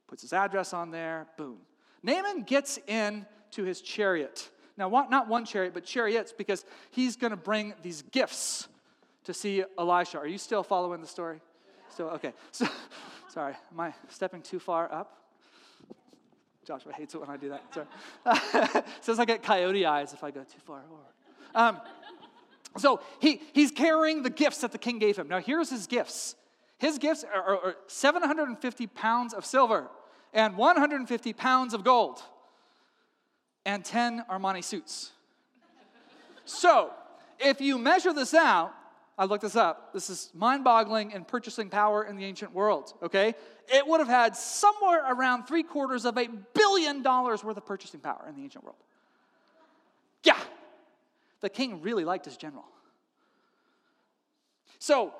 Puts 0.08 0.22
his 0.22 0.34
address 0.34 0.74
on 0.74 0.92
there, 0.92 1.28
boom. 1.38 1.60
Naaman 2.04 2.44
gets 2.44 2.78
in 2.88 3.26
to 3.52 3.64
his 3.64 3.82
chariot. 3.82 4.50
Now, 4.78 4.90
not 5.10 5.28
one 5.28 5.46
chariot, 5.46 5.74
but 5.74 5.84
chariots, 5.86 6.34
because 6.36 6.66
he's 6.92 7.16
going 7.16 7.32
to 7.32 7.38
bring 7.38 7.74
these 7.84 8.02
gifts 8.02 8.68
to 9.26 9.34
see 9.34 9.64
Elisha. 9.78 10.18
Are 10.18 10.28
you 10.28 10.38
still 10.38 10.64
following 10.64 11.02
the 11.02 11.08
story? 11.08 11.40
Still, 11.90 12.10
okay. 12.10 12.34
So, 12.52 12.68
sorry, 13.30 13.56
am 13.72 13.80
I 13.80 13.94
stepping 14.10 14.42
too 14.42 14.60
far 14.60 14.92
up? 14.92 15.20
Joshua 16.66 16.94
hates 16.94 17.14
it 17.14 17.20
when 17.20 17.30
I 17.30 17.38
do 17.38 17.50
that. 17.50 17.64
Sorry. 17.74 18.84
Says 19.02 19.20
I 19.20 19.26
get 19.26 19.44
coyote 19.44 19.86
eyes 19.86 20.14
if 20.14 20.24
I 20.24 20.32
go 20.32 20.42
too 20.42 20.60
far 20.66 20.82
forward. 20.88 21.06
Um, 21.56 21.82
so 22.78 23.02
he, 23.20 23.42
he's 23.54 23.72
carrying 23.72 24.24
the 24.24 24.30
gifts 24.30 24.60
that 24.60 24.72
the 24.72 24.78
king 24.78 25.00
gave 25.00 25.18
him. 25.18 25.28
Now, 25.28 25.40
here's 25.40 25.70
his 25.70 25.88
gifts. 25.88 26.36
His 26.78 26.98
gifts 26.98 27.24
are, 27.24 27.44
are, 27.44 27.66
are 27.66 27.76
750 27.88 28.88
pounds 28.88 29.34
of 29.34 29.46
silver 29.46 29.90
and 30.34 30.58
150 30.58 31.34
pounds 31.34 31.74
of 31.74 31.84
gold 31.84 32.22
and 33.66 33.84
10 33.84 34.26
Armani 34.30 34.64
suits. 34.64 35.12
So, 36.46 36.92
if 37.40 37.62
you 37.62 37.78
measure 37.78 38.14
this 38.14 38.34
out, 38.34 38.74
I 39.18 39.26
looked 39.26 39.44
this 39.44 39.56
up. 39.56 39.94
This 39.94 40.10
is 40.10 40.32
mind 40.34 40.64
boggling 40.64 41.12
in 41.12 41.24
purchasing 41.24 41.70
power 41.70 42.04
in 42.04 42.16
the 42.16 42.26
ancient 42.26 42.54
world, 42.54 42.94
okay? 43.04 43.36
It 43.68 43.88
would 43.88 44.00
have 44.00 44.10
had 44.10 44.36
somewhere 44.36 45.04
around 45.08 45.44
three 45.44 45.64
quarters 45.64 46.06
of 46.06 46.18
a 46.18 46.28
billion 46.54 47.04
dollars 47.04 47.44
worth 47.44 47.58
of 47.58 47.66
purchasing 47.66 48.00
power 48.00 48.26
in 48.28 48.36
the 48.36 48.44
ancient 48.44 48.64
world. 48.64 48.78
Yeah, 50.24 50.40
the 51.42 51.50
king 51.50 51.82
really 51.82 52.06
liked 52.06 52.26
his 52.26 52.38
general. 52.38 52.66
So 54.80 55.14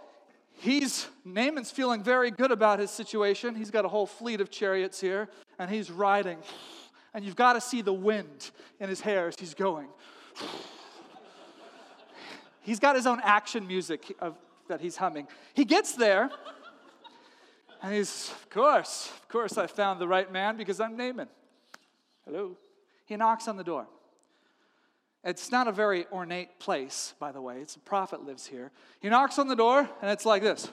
he's, 0.60 1.08
Naaman's 1.24 1.72
feeling 1.72 2.04
very 2.04 2.32
good 2.32 2.52
about 2.52 2.80
his 2.80 2.90
situation. 2.90 3.56
He's 3.56 3.72
got 3.72 3.86
a 3.86 3.88
whole 3.88 4.08
fleet 4.08 4.42
of 4.42 4.50
chariots 4.50 5.00
here, 5.00 5.30
and 5.60 5.70
he's 5.70 5.92
riding. 5.92 6.40
And 7.14 7.24
you've 7.24 7.36
got 7.36 7.54
to 7.54 7.62
see 7.62 7.82
the 7.82 7.94
wind 7.94 8.52
in 8.80 8.90
his 8.90 9.02
hair 9.02 9.28
as 9.28 9.36
he's 9.38 9.54
going. 9.54 9.88
He's 12.62 12.80
got 12.80 12.96
his 12.96 13.06
own 13.06 13.20
action 13.24 13.68
music 13.68 14.16
of, 14.20 14.36
that 14.68 14.82
he's 14.82 14.96
humming. 14.96 15.28
He 15.54 15.66
gets 15.66 15.96
there, 15.96 16.32
and 17.82 17.94
he's, 17.94 18.32
of 18.32 18.50
course, 18.50 19.12
of 19.22 19.28
course, 19.28 19.58
I 19.58 19.68
found 19.68 20.00
the 20.00 20.08
right 20.08 20.32
man 20.32 20.56
because 20.58 20.80
I'm 20.80 20.96
Naaman. 20.96 21.28
Hello. 22.26 22.58
He 23.06 23.18
knocks 23.18 23.48
on 23.50 23.58
the 23.58 23.64
door. 23.64 23.86
It's 25.26 25.52
not 25.52 25.68
a 25.68 25.72
very 25.72 26.06
ornate 26.12 26.60
place, 26.60 27.14
by 27.20 27.32
the 27.32 27.42
way. 27.42 27.60
It's 27.60 27.76
a 27.76 27.80
prophet 27.80 28.26
lives 28.26 28.46
here. 28.46 28.72
He 29.02 29.10
knocks 29.10 29.38
on 29.38 29.48
the 29.48 29.56
door, 29.56 29.90
and 30.02 30.10
it's 30.12 30.26
like 30.26 30.42
this. 30.42 30.70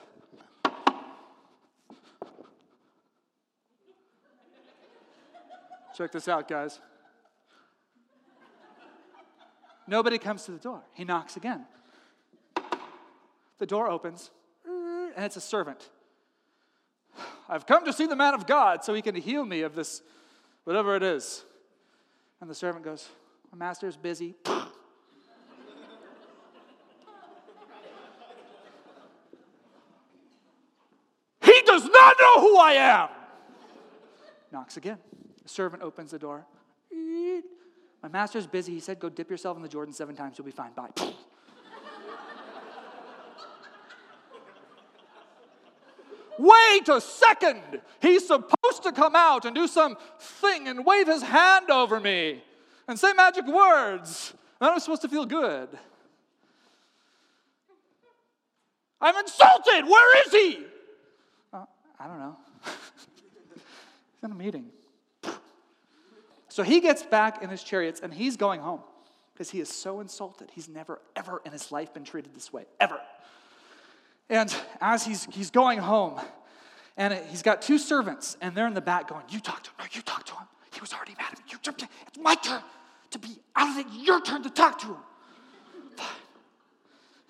Check 5.95 6.11
this 6.11 6.27
out, 6.27 6.47
guys. 6.47 6.79
Nobody 9.87 10.17
comes 10.17 10.45
to 10.45 10.51
the 10.51 10.59
door. 10.59 10.81
He 10.93 11.03
knocks 11.03 11.35
again. 11.35 11.65
The 13.57 13.65
door 13.65 13.89
opens, 13.89 14.31
and 14.65 15.25
it's 15.25 15.35
a 15.35 15.41
servant. 15.41 15.89
I've 17.49 17.65
come 17.65 17.83
to 17.85 17.91
see 17.93 18.07
the 18.07 18.15
man 18.15 18.33
of 18.33 18.47
God 18.47 18.83
so 18.83 18.93
he 18.93 19.01
can 19.01 19.15
heal 19.15 19.43
me 19.43 19.61
of 19.61 19.75
this, 19.75 20.01
whatever 20.63 20.95
it 20.95 21.03
is. 21.03 21.43
And 22.39 22.49
the 22.49 22.55
servant 22.55 22.85
goes, 22.85 23.09
My 23.51 23.57
master 23.57 23.87
is 23.87 23.97
busy. 23.97 24.35
he 31.43 31.61
does 31.65 31.83
not 31.83 32.15
know 32.19 32.41
who 32.41 32.57
I 32.57 32.73
am. 32.73 33.09
Knocks 34.51 34.77
again. 34.77 34.97
The 35.43 35.49
servant 35.49 35.83
opens 35.83 36.11
the 36.11 36.19
door. 36.19 36.45
My 38.03 38.09
master's 38.09 38.47
busy. 38.47 38.73
He 38.73 38.79
said, 38.79 38.99
Go 38.99 39.09
dip 39.09 39.29
yourself 39.29 39.57
in 39.57 39.63
the 39.63 39.69
Jordan 39.69 39.93
seven 39.93 40.15
times. 40.15 40.37
You'll 40.37 40.45
be 40.45 40.51
fine. 40.51 40.71
Bye. 40.73 40.89
Wait 46.39 46.89
a 46.89 46.99
second. 46.99 47.61
He's 48.01 48.25
supposed 48.25 48.83
to 48.83 48.91
come 48.91 49.15
out 49.15 49.45
and 49.45 49.55
do 49.55 49.67
some 49.67 49.97
thing 50.19 50.67
and 50.67 50.83
wave 50.85 51.07
his 51.07 51.21
hand 51.21 51.69
over 51.69 51.99
me 51.99 52.43
and 52.87 52.97
say 52.97 53.13
magic 53.13 53.45
words. 53.45 54.33
And 54.59 54.71
I'm 54.71 54.79
supposed 54.79 55.03
to 55.03 55.09
feel 55.09 55.25
good. 55.25 55.69
I'm 58.99 59.15
insulted. 59.17 59.87
Where 59.87 60.25
is 60.25 60.31
he? 60.31 60.63
Uh, 61.51 61.65
I 61.99 62.07
don't 62.07 62.19
know. 62.19 62.37
He's 62.65 64.23
in 64.23 64.31
a 64.31 64.35
meeting. 64.35 64.71
So 66.51 66.63
he 66.63 66.81
gets 66.81 67.01
back 67.01 67.41
in 67.41 67.49
his 67.49 67.63
chariots 67.63 68.01
and 68.03 68.13
he's 68.13 68.35
going 68.35 68.59
home 68.59 68.81
because 69.33 69.49
he 69.49 69.61
is 69.61 69.69
so 69.69 70.01
insulted. 70.01 70.49
He's 70.53 70.67
never, 70.67 70.99
ever 71.15 71.41
in 71.45 71.53
his 71.53 71.71
life 71.71 71.93
been 71.93 72.03
treated 72.03 72.35
this 72.35 72.51
way, 72.51 72.65
ever. 72.77 72.99
And 74.29 74.53
as 74.81 75.05
he's, 75.05 75.23
he's 75.31 75.49
going 75.49 75.79
home, 75.79 76.19
and 76.97 77.13
he's 77.29 77.41
got 77.41 77.61
two 77.61 77.77
servants, 77.77 78.35
and 78.41 78.53
they're 78.53 78.67
in 78.67 78.73
the 78.73 78.81
back 78.81 79.07
going, 79.07 79.23
You 79.29 79.39
talk 79.39 79.63
to 79.63 79.69
him. 79.69 79.75
No, 79.79 79.85
you 79.93 80.01
talk 80.01 80.25
to 80.25 80.33
him. 80.33 80.45
He 80.73 80.81
was 80.81 80.91
already 80.91 81.13
mad 81.17 81.29
at 81.31 81.37
me. 81.39 81.45
You 81.51 81.57
jumped 81.61 81.83
in. 81.83 81.87
It's 82.07 82.19
my 82.19 82.35
turn 82.35 82.61
to 83.11 83.19
be 83.19 83.39
out 83.55 83.69
of 83.69 83.77
it. 83.85 83.91
Your 83.93 84.19
turn 84.19 84.43
to 84.43 84.49
talk 84.49 84.77
to 84.81 84.97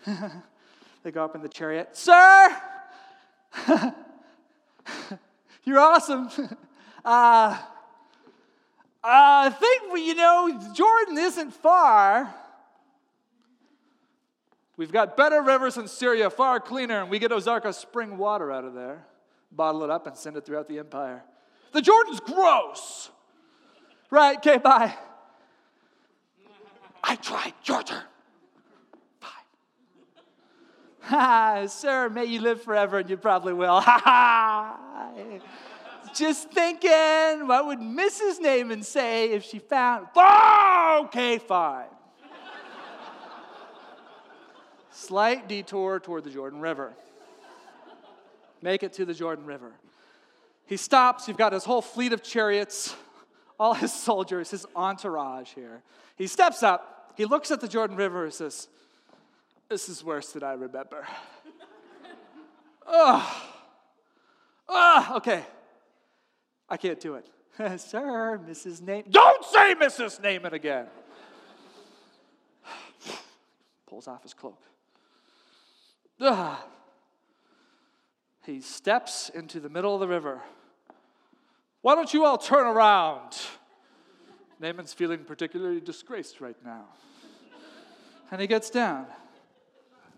him. 0.07 0.31
they 1.03 1.11
go 1.11 1.23
up 1.23 1.35
in 1.35 1.43
the 1.43 1.49
chariot. 1.49 1.95
Sir, 1.95 2.57
you're 5.63 5.79
awesome. 5.79 6.27
Uh, 7.05 7.59
Uh, 9.03 9.07
I 9.07 9.49
think, 9.49 10.05
you 10.05 10.13
know, 10.13 10.59
Jordan 10.73 11.17
isn't 11.17 11.51
far. 11.51 12.31
We've 14.77 14.91
got 14.91 15.17
better 15.17 15.41
rivers 15.41 15.77
in 15.77 15.87
Syria, 15.87 16.29
far 16.29 16.59
cleaner, 16.59 17.01
and 17.01 17.09
we 17.09 17.17
get 17.17 17.31
Ozarka 17.31 17.73
spring 17.73 18.17
water 18.17 18.51
out 18.51 18.63
of 18.63 18.75
there, 18.75 19.05
bottle 19.51 19.83
it 19.83 19.89
up, 19.89 20.05
and 20.05 20.15
send 20.15 20.37
it 20.37 20.45
throughout 20.45 20.67
the 20.67 20.77
empire. 20.79 21.23
The 21.71 21.81
Jordan's 21.81 22.19
gross. 22.19 23.09
Right, 24.11 24.37
okay, 24.37 24.57
bye. 24.57 24.93
I 27.03 27.15
tried, 27.15 27.53
turn. 27.63 28.03
Fine. 31.01 31.67
Sir, 31.69 32.09
may 32.09 32.25
you 32.25 32.39
live 32.41 32.61
forever, 32.61 32.99
and 32.99 33.09
you 33.09 33.17
probably 33.17 33.53
will. 33.53 33.83
Just 36.13 36.51
thinking, 36.51 37.47
what 37.47 37.65
would 37.67 37.79
Mrs. 37.79 38.39
Naaman 38.39 38.83
say 38.83 39.31
if 39.31 39.43
she 39.43 39.59
found? 39.59 40.07
Oh, 40.15 41.03
okay, 41.05 41.37
fine. 41.37 41.85
Slight 44.91 45.47
detour 45.47 45.99
toward 45.99 46.23
the 46.23 46.29
Jordan 46.29 46.59
River. 46.59 46.93
Make 48.61 48.83
it 48.83 48.93
to 48.93 49.05
the 49.05 49.13
Jordan 49.13 49.45
River. 49.45 49.71
He 50.65 50.77
stops. 50.77 51.27
You've 51.27 51.37
got 51.37 51.53
his 51.53 51.63
whole 51.63 51.81
fleet 51.81 52.13
of 52.13 52.21
chariots, 52.21 52.95
all 53.59 53.73
his 53.73 53.91
soldiers, 53.91 54.51
his 54.51 54.65
entourage 54.75 55.53
here. 55.53 55.81
He 56.17 56.27
steps 56.27 56.61
up. 56.61 57.13
He 57.17 57.25
looks 57.25 57.51
at 57.51 57.61
the 57.61 57.67
Jordan 57.67 57.97
River 57.97 58.25
and 58.25 58.33
says, 58.33 58.67
This 59.69 59.89
is 59.89 60.03
worse 60.03 60.31
than 60.33 60.43
I 60.43 60.53
remember. 60.53 61.07
oh, 62.87 63.43
oh, 64.69 65.13
okay. 65.17 65.43
I 66.71 66.77
can't 66.77 66.99
do 67.01 67.15
it. 67.15 67.27
Sir, 67.81 68.39
Mrs. 68.49 68.81
Naaman. 68.81 69.11
Don't 69.11 69.43
say 69.43 69.75
Mrs. 69.75 70.23
Naaman 70.23 70.53
again. 70.53 70.87
Pulls 73.87 74.07
off 74.07 74.23
his 74.23 74.33
cloak. 74.33 74.63
Ugh. 76.19 76.57
He 78.43 78.59
steps 78.59 79.29
into 79.29 79.59
the 79.59 79.69
middle 79.69 79.93
of 79.93 79.99
the 79.99 80.07
river. 80.07 80.41
Why 81.81 81.93
don't 81.93 82.11
you 82.11 82.25
all 82.25 82.39
turn 82.39 82.65
around? 82.65 83.37
Naaman's 84.59 84.93
feeling 84.93 85.19
particularly 85.19 85.79
disgraced 85.79 86.41
right 86.41 86.55
now. 86.65 86.85
And 88.31 88.41
he 88.41 88.47
gets 88.47 88.71
down. 88.71 89.05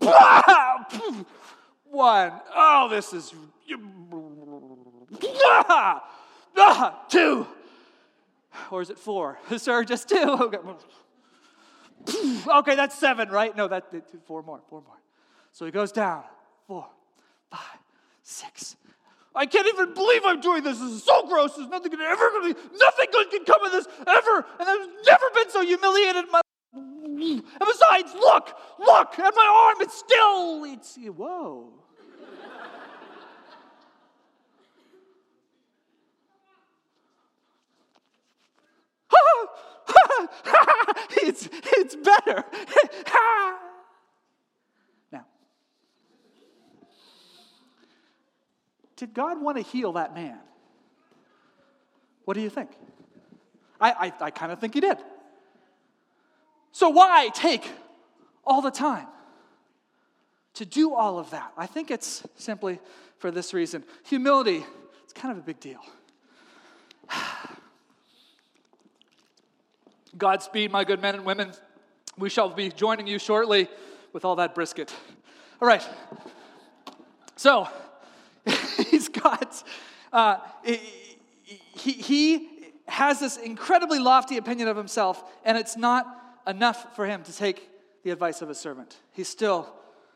One. 1.84 2.32
Oh, 2.54 2.88
this 2.90 3.12
is. 3.12 3.34
Ah! 5.68 6.02
Ah, 6.56 7.04
two. 7.08 7.46
Or 8.70 8.82
is 8.82 8.90
it 8.90 8.98
four? 8.98 9.38
Sir, 9.56 9.84
just 9.84 10.08
two. 10.08 10.16
Okay. 12.06 12.40
okay, 12.46 12.76
that's 12.76 12.98
seven, 12.98 13.30
right? 13.30 13.56
No, 13.56 13.66
that 13.66 13.84
four 14.26 14.42
more, 14.42 14.60
four 14.68 14.82
more. 14.82 15.00
So 15.52 15.64
he 15.64 15.70
goes 15.70 15.90
down. 15.90 16.22
Four, 16.66 16.86
five, 17.50 17.78
six. 18.22 18.76
I 19.34 19.46
can't 19.46 19.66
even 19.66 19.94
believe 19.94 20.22
I'm 20.24 20.40
doing 20.40 20.62
this. 20.62 20.78
This 20.78 20.92
is 20.92 21.02
so 21.02 21.26
gross. 21.26 21.56
There's 21.56 21.68
nothing 21.68 21.92
ever 21.94 22.30
going 22.30 22.54
to 22.54 22.60
be, 22.60 22.76
nothing 22.78 23.06
good 23.10 23.30
can 23.30 23.44
come 23.44 23.64
of 23.64 23.72
this 23.72 23.86
ever. 24.06 24.46
And 24.60 24.68
I've 24.68 24.88
never 25.06 25.24
been 25.34 25.50
so 25.50 25.62
humiliated 25.62 26.24
in 26.24 26.30
my 26.30 26.40
life. 26.74 26.82
and 27.14 27.42
besides, 27.58 28.14
look, 28.14 28.54
look 28.78 29.18
at 29.18 29.34
my 29.34 29.70
arm. 29.70 29.76
It's 29.80 29.98
still, 29.98 30.64
it's, 30.64 30.98
whoa. 31.16 31.72
it's, 41.22 41.48
it's 41.52 41.96
better. 41.96 42.44
now, 45.12 45.26
did 48.96 49.14
God 49.14 49.40
want 49.40 49.56
to 49.58 49.62
heal 49.62 49.92
that 49.92 50.14
man? 50.14 50.38
What 52.24 52.34
do 52.34 52.40
you 52.40 52.50
think? 52.50 52.70
I, 53.80 53.90
I, 53.90 54.12
I 54.26 54.30
kind 54.30 54.52
of 54.52 54.60
think 54.60 54.74
he 54.74 54.80
did. 54.80 54.96
So, 56.72 56.88
why 56.88 57.28
take 57.34 57.70
all 58.44 58.62
the 58.62 58.70
time 58.70 59.06
to 60.54 60.64
do 60.64 60.94
all 60.94 61.18
of 61.18 61.30
that? 61.30 61.52
I 61.56 61.66
think 61.66 61.90
it's 61.90 62.26
simply 62.36 62.80
for 63.18 63.30
this 63.30 63.54
reason 63.54 63.84
humility, 64.04 64.64
it's 65.02 65.12
kind 65.12 65.32
of 65.32 65.38
a 65.38 65.42
big 65.46 65.60
deal. 65.60 65.80
Godspeed, 70.16 70.70
my 70.70 70.84
good 70.84 71.00
men 71.00 71.14
and 71.14 71.24
women. 71.24 71.52
We 72.16 72.28
shall 72.28 72.48
be 72.48 72.70
joining 72.70 73.06
you 73.06 73.18
shortly 73.18 73.68
with 74.12 74.24
all 74.24 74.36
that 74.36 74.54
brisket. 74.54 74.94
All 75.60 75.68
right. 75.68 75.86
So, 77.36 77.68
he's 78.90 79.08
got, 79.08 79.62
uh, 80.12 80.38
he, 80.64 81.92
he 81.92 82.48
has 82.86 83.20
this 83.20 83.36
incredibly 83.36 83.98
lofty 83.98 84.36
opinion 84.36 84.68
of 84.68 84.76
himself, 84.76 85.24
and 85.44 85.58
it's 85.58 85.76
not 85.76 86.06
enough 86.46 86.94
for 86.94 87.06
him 87.06 87.22
to 87.24 87.36
take 87.36 87.68
the 88.02 88.10
advice 88.10 88.42
of 88.42 88.50
a 88.50 88.54
servant. 88.54 88.96
He 89.12 89.24
still, 89.24 89.72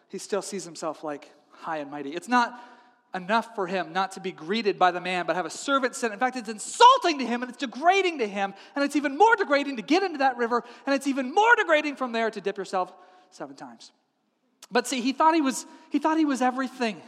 he 0.09 0.19
still 0.19 0.43
sees 0.43 0.65
himself 0.65 1.03
like 1.03 1.33
high 1.51 1.79
and 1.79 1.91
mighty. 1.91 2.11
It's 2.11 2.29
not 2.29 2.63
enough 3.15 3.55
for 3.55 3.67
him 3.67 3.93
not 3.93 4.13
to 4.13 4.21
be 4.21 4.33
greeted 4.33 4.79
by 4.79 4.91
the 4.91 5.01
man, 5.01 5.27
but 5.27 5.37
have 5.37 5.47
a 5.47 5.51
servant 5.51 5.95
sent. 5.95 6.13
In 6.13 6.19
fact, 6.19 6.37
it's 6.37 6.49
insulting 6.49 7.19
to 7.19 7.27
him 7.27 7.43
and 7.43 7.51
it's 7.51 7.59
degrading 7.59 8.19
to 8.19 8.27
him, 8.29 8.55
and 8.75 8.85
it's 8.85 8.97
even 8.97 9.17
more 9.17 9.35
degrading 9.37 9.77
to 9.77 9.83
get 9.83 10.03
into 10.03 10.19
that 10.19 10.37
river, 10.37 10.63
and 10.87 10.95
it's 10.95 11.07
even 11.07 11.35
more 11.35 11.57
degrading 11.57 11.97
from 11.97 12.13
there 12.13 12.31
to 12.31 12.41
dip 12.41 12.59
yourself 12.59 12.93
seven 13.31 13.57
times. 13.57 13.93
But 14.71 14.87
see, 14.87 15.01
he 15.01 15.13
thought 15.13 15.35
he 15.35 15.41
was, 15.41 15.67
he 15.91 15.99
thought 15.99 16.19
he 16.19 16.25
was 16.25 16.43
everything. 16.43 17.01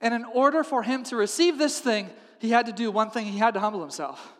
And 0.00 0.14
in 0.14 0.24
order 0.24 0.64
for 0.64 0.82
him 0.82 1.04
to 1.04 1.16
receive 1.16 1.58
this 1.58 1.80
thing, 1.80 2.10
he 2.38 2.50
had 2.50 2.66
to 2.66 2.72
do 2.72 2.90
one 2.90 3.10
thing 3.10 3.26
he 3.26 3.38
had 3.38 3.54
to 3.54 3.60
humble 3.60 3.80
himself. 3.80 4.32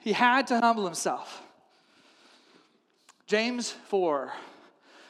He 0.00 0.12
had 0.12 0.46
to 0.48 0.60
humble 0.60 0.84
himself. 0.84 1.42
James 3.26 3.70
4. 3.88 4.32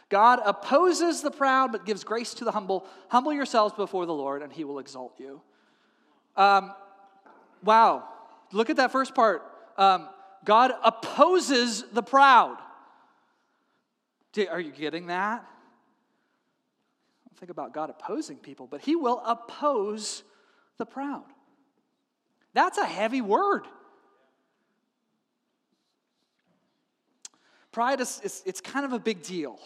God 0.08 0.40
opposes 0.44 1.22
the 1.22 1.30
proud 1.30 1.72
but 1.72 1.86
gives 1.86 2.04
grace 2.04 2.34
to 2.34 2.44
the 2.44 2.52
humble. 2.52 2.86
Humble 3.08 3.32
yourselves 3.32 3.74
before 3.74 4.06
the 4.06 4.14
Lord, 4.14 4.42
and 4.42 4.52
he 4.52 4.64
will 4.64 4.78
exalt 4.78 5.18
you. 5.18 5.40
Um, 6.36 6.72
wow. 7.62 8.08
Look 8.52 8.70
at 8.70 8.76
that 8.76 8.92
first 8.92 9.14
part. 9.14 9.42
Um, 9.76 10.08
God 10.44 10.72
opposes 10.84 11.84
the 11.92 12.02
proud. 12.02 12.58
Are 14.50 14.60
you 14.60 14.72
getting 14.72 15.06
that? 15.06 15.44
Think 17.38 17.50
about 17.50 17.72
God 17.72 17.90
opposing 17.90 18.36
people, 18.36 18.66
but 18.66 18.80
he 18.80 18.96
will 18.96 19.20
oppose 19.24 20.22
the 20.78 20.86
proud. 20.86 21.24
That's 22.52 22.78
a 22.78 22.84
heavy 22.84 23.20
word. 23.20 23.66
Pride 27.72 28.00
is, 28.00 28.20
is, 28.22 28.42
it's 28.46 28.60
kind 28.60 28.84
of 28.84 28.92
a 28.92 29.00
big 29.00 29.22
deal. 29.22 29.58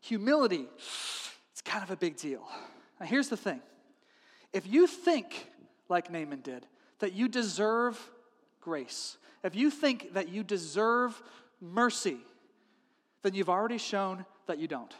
Humility, 0.00 0.66
it's 1.52 1.62
kind 1.64 1.82
of 1.82 1.90
a 1.90 1.96
big 1.96 2.16
deal. 2.16 2.46
Now 2.98 3.06
here's 3.06 3.28
the 3.28 3.36
thing. 3.36 3.60
If 4.52 4.66
you 4.66 4.86
think 4.86 5.46
like 5.88 6.10
Naaman 6.10 6.40
did, 6.40 6.66
that 6.98 7.12
you 7.12 7.28
deserve 7.28 7.98
grace, 8.60 9.16
if 9.42 9.54
you 9.54 9.70
think 9.70 10.14
that 10.14 10.28
you 10.28 10.42
deserve 10.42 11.20
mercy, 11.60 12.18
then 13.22 13.34
you've 13.34 13.50
already 13.50 13.78
shown 13.78 14.24
that 14.46 14.58
you 14.58 14.68
don't. 14.68 14.94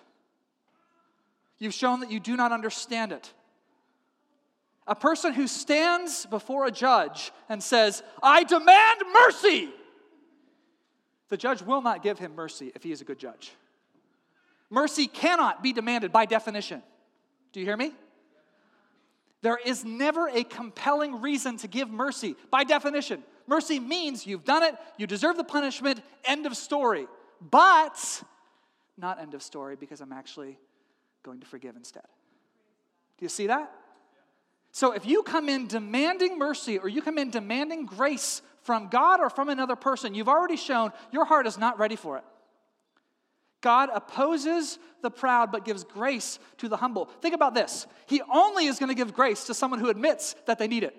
You've 1.59 1.75
shown 1.75 2.01
that 2.01 2.11
you 2.11 2.21
do 2.21 2.37
not 2.37 2.53
understand 2.53 3.13
it. 3.13 3.33
A 4.87 4.95
person 4.95 5.35
who 5.35 5.47
stands 5.47 6.27
before 6.27 6.67
a 6.67 6.71
judge 6.71 7.33
and 7.49 7.63
says, 7.63 8.03
I 8.23 8.45
demand 8.45 9.01
mercy, 9.23 9.69
the 11.29 11.37
judge 11.37 11.63
will 11.63 11.83
not 11.83 12.03
give 12.03 12.19
him 12.19 12.35
mercy 12.35 12.73
if 12.75 12.83
he 12.83 12.93
is 12.93 13.01
a 13.01 13.05
good 13.05 13.19
judge. 13.19 13.53
Mercy 14.71 15.07
cannot 15.07 15.63
be 15.63 15.73
demanded 15.73 16.13
by 16.13 16.25
definition. 16.25 16.83
Do 17.53 17.61
you 17.61 17.67
hear 17.67 17.77
me? 17.77 17.93
There 19.43 19.59
is 19.65 19.85
never 19.85 20.29
a 20.29 20.45
compelling 20.45 21.21
reason 21.21 21.57
to 21.59 21.69
give 21.69 21.91
mercy 21.91 22.37
by 22.51 22.65
definition. 22.65 23.23
Mercy 23.47 23.81
means 23.81 24.27
you've 24.27 24.45
done 24.45 24.63
it, 24.63 24.77
you 24.97 25.07
deserve 25.07 25.37
the 25.37 25.45
punishment, 25.45 26.01
end 26.25 26.47
of 26.47 26.57
story. 26.57 27.07
But 27.41 28.23
not 28.97 29.19
end 29.19 29.35
of 29.35 29.43
story 29.43 29.77
because 29.77 30.01
I'm 30.01 30.13
actually 30.13 30.59
going 31.23 31.41
to 31.41 31.47
forgive 31.47 31.75
instead. 31.75 32.05
Do 33.19 33.25
you 33.25 33.29
see 33.29 33.49
that? 33.49 33.73
So 34.73 34.93
if 34.93 35.05
you 35.05 35.23
come 35.23 35.49
in 35.49 35.67
demanding 35.67 36.39
mercy 36.39 36.79
or 36.79 36.89
you 36.89 37.03
come 37.03 37.19
in 37.19 37.31
demanding 37.31 37.87
grace 37.87 38.43
from 38.63 38.89
God 38.89 39.21
or 39.21 39.31
from 39.31 39.49
another 39.49 39.75
person, 39.75 40.15
you've 40.15 40.29
already 40.29 40.57
shown 40.57 40.93
your 41.11 41.25
heart 41.25 41.47
is 41.47 41.59
not 41.59 41.79
ready 41.79 41.97
for 41.97 42.19
it. 42.19 42.25
God 43.61 43.91
opposes 43.93 44.79
the 45.03 45.11
proud 45.11 45.53
but 45.53 45.65
gives 45.65 45.85
grace 45.85 46.39
to 46.59 46.69
the 46.69 46.77
humble. 46.77 47.07
Think 47.21 47.35
about 47.35 47.55
this. 47.55 47.87
He 48.07 48.23
only 48.33 48.67
is 48.67 48.79
going 48.79 48.89
to 48.89 48.95
give 48.95 49.15
grace 49.15 49.45
to 49.45 49.55
someone 49.55 49.81
who 49.81 49.91
admits 49.91 50.35
that 50.47 50.59
they 50.59 50.69
need 50.69 50.85
it. 50.85 50.97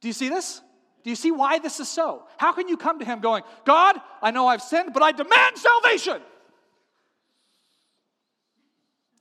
Do 0.00 0.08
you 0.08 0.14
see 0.14 0.28
this? 0.28 0.60
Do 1.04 1.10
you 1.10 1.16
see 1.16 1.30
why 1.30 1.58
this 1.58 1.80
is 1.80 1.88
so? 1.88 2.24
How 2.36 2.52
can 2.52 2.68
you 2.68 2.76
come 2.76 2.98
to 2.98 3.04
him 3.04 3.20
going, 3.20 3.42
God, 3.64 3.96
I 4.22 4.30
know 4.30 4.46
I've 4.46 4.62
sinned, 4.62 4.92
but 4.92 5.02
I 5.02 5.12
demand 5.12 5.56
salvation? 5.56 6.20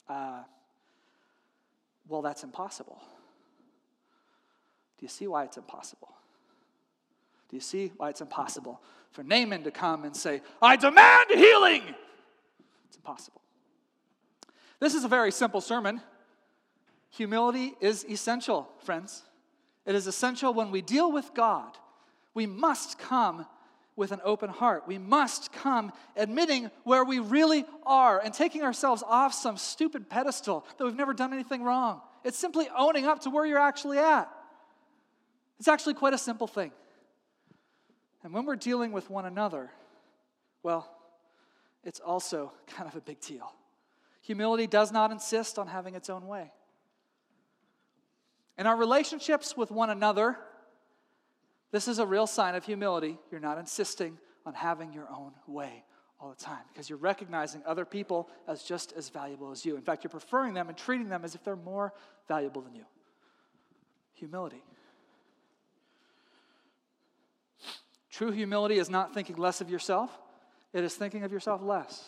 Uh, 0.10 0.44
well, 2.08 2.22
that's 2.22 2.44
impossible. 2.44 3.02
Do 4.98 5.06
you 5.06 5.10
see 5.10 5.28
why 5.28 5.44
it's 5.44 5.58
impossible? 5.58 6.17
Do 7.50 7.56
you 7.56 7.62
see 7.62 7.92
why 7.98 8.10
it's 8.10 8.22
impossible 8.22 8.82
for 9.12 9.24
Naaman 9.24 9.64
to 9.64 9.72
come 9.72 10.04
and 10.04 10.16
say, 10.16 10.42
I 10.62 10.76
demand 10.76 11.30
healing? 11.34 11.84
It's 12.88 12.98
impossible. 12.98 13.42
This 14.80 14.94
is 14.94 15.04
a 15.04 15.08
very 15.08 15.32
simple 15.32 15.62
sermon. 15.62 16.02
Humility 17.12 17.74
is 17.80 18.06
essential, 18.06 18.70
friends. 18.84 19.24
It 19.86 19.96
is 19.96 20.08
essential 20.08 20.54
when 20.54 20.72
we 20.72 20.82
deal 20.82 21.12
with 21.12 21.34
God. 21.34 21.78
We 22.34 22.46
must 22.46 23.00
come 23.00 23.46
with 23.96 24.12
an 24.12 24.20
open 24.24 24.50
heart. 24.50 24.84
We 24.86 25.00
must 25.00 25.52
come 25.52 25.92
admitting 26.16 26.70
where 26.84 27.04
we 27.04 27.20
really 27.20 27.66
are 27.86 28.20
and 28.20 28.34
taking 28.34 28.62
ourselves 28.62 29.04
off 29.08 29.34
some 29.34 29.58
stupid 29.58 30.10
pedestal 30.10 30.66
that 30.78 30.86
we've 30.86 30.96
never 30.96 31.14
done 31.14 31.34
anything 31.34 31.64
wrong. 31.64 32.02
It's 32.24 32.38
simply 32.38 32.68
owning 32.78 33.06
up 33.06 33.22
to 33.22 33.30
where 33.30 33.46
you're 33.46 33.58
actually 33.58 33.98
at. 33.98 34.30
It's 35.60 35.68
actually 35.68 35.96
quite 35.96 36.14
a 36.14 36.18
simple 36.18 36.46
thing. 36.46 36.72
And 38.28 38.34
when 38.34 38.46
we're 38.46 38.58
dealing 38.58 38.92
with 38.92 39.10
one 39.10 39.24
another, 39.24 39.72
well, 40.62 40.94
it's 41.86 42.02
also 42.02 42.52
kind 42.68 42.86
of 42.86 42.94
a 42.98 43.00
big 43.00 43.22
deal. 43.22 43.54
Humility 44.20 44.68
does 44.68 44.92
not 44.92 45.12
insist 45.12 45.58
on 45.58 45.66
having 45.66 45.96
its 45.96 46.10
own 46.10 46.28
way. 46.28 46.52
In 48.58 48.68
our 48.68 48.76
relationships 48.76 49.56
with 49.56 49.72
one 49.72 49.90
another, 49.90 50.38
this 51.72 51.88
is 51.88 52.00
a 52.00 52.06
real 52.06 52.28
sign 52.28 52.54
of 52.56 52.66
humility. 52.66 53.18
You're 53.32 53.40
not 53.40 53.60
insisting 53.60 54.18
on 54.46 54.54
having 54.54 54.92
your 54.92 55.08
own 55.10 55.32
way 55.48 55.86
all 56.20 56.30
the 56.30 56.36
time 56.36 56.66
because 56.74 56.90
you're 56.90 56.98
recognizing 56.98 57.64
other 57.66 57.86
people 57.86 58.28
as 58.46 58.62
just 58.62 58.92
as 58.92 59.08
valuable 59.08 59.52
as 59.52 59.66
you. 59.66 59.78
In 59.78 59.84
fact, 59.84 60.04
you're 60.04 60.12
preferring 60.12 60.54
them 60.54 60.68
and 60.68 60.78
treating 60.78 61.08
them 61.08 61.24
as 61.24 61.34
if 61.34 61.46
they're 61.46 61.56
more 61.56 61.94
valuable 62.28 62.62
than 62.62 62.76
you. 62.76 62.84
Humility. 64.16 64.62
True 68.18 68.32
humility 68.32 68.80
is 68.80 68.90
not 68.90 69.14
thinking 69.14 69.36
less 69.36 69.62
of 69.62 69.70
yourself, 69.70 70.10
it 70.74 70.84
is 70.84 70.96
thinking 70.96 71.24
of 71.24 71.32
yourself 71.32 71.62
less. 71.62 72.04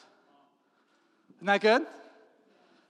Isn't 1.35 1.45
that 1.45 1.61
good? 1.61 1.83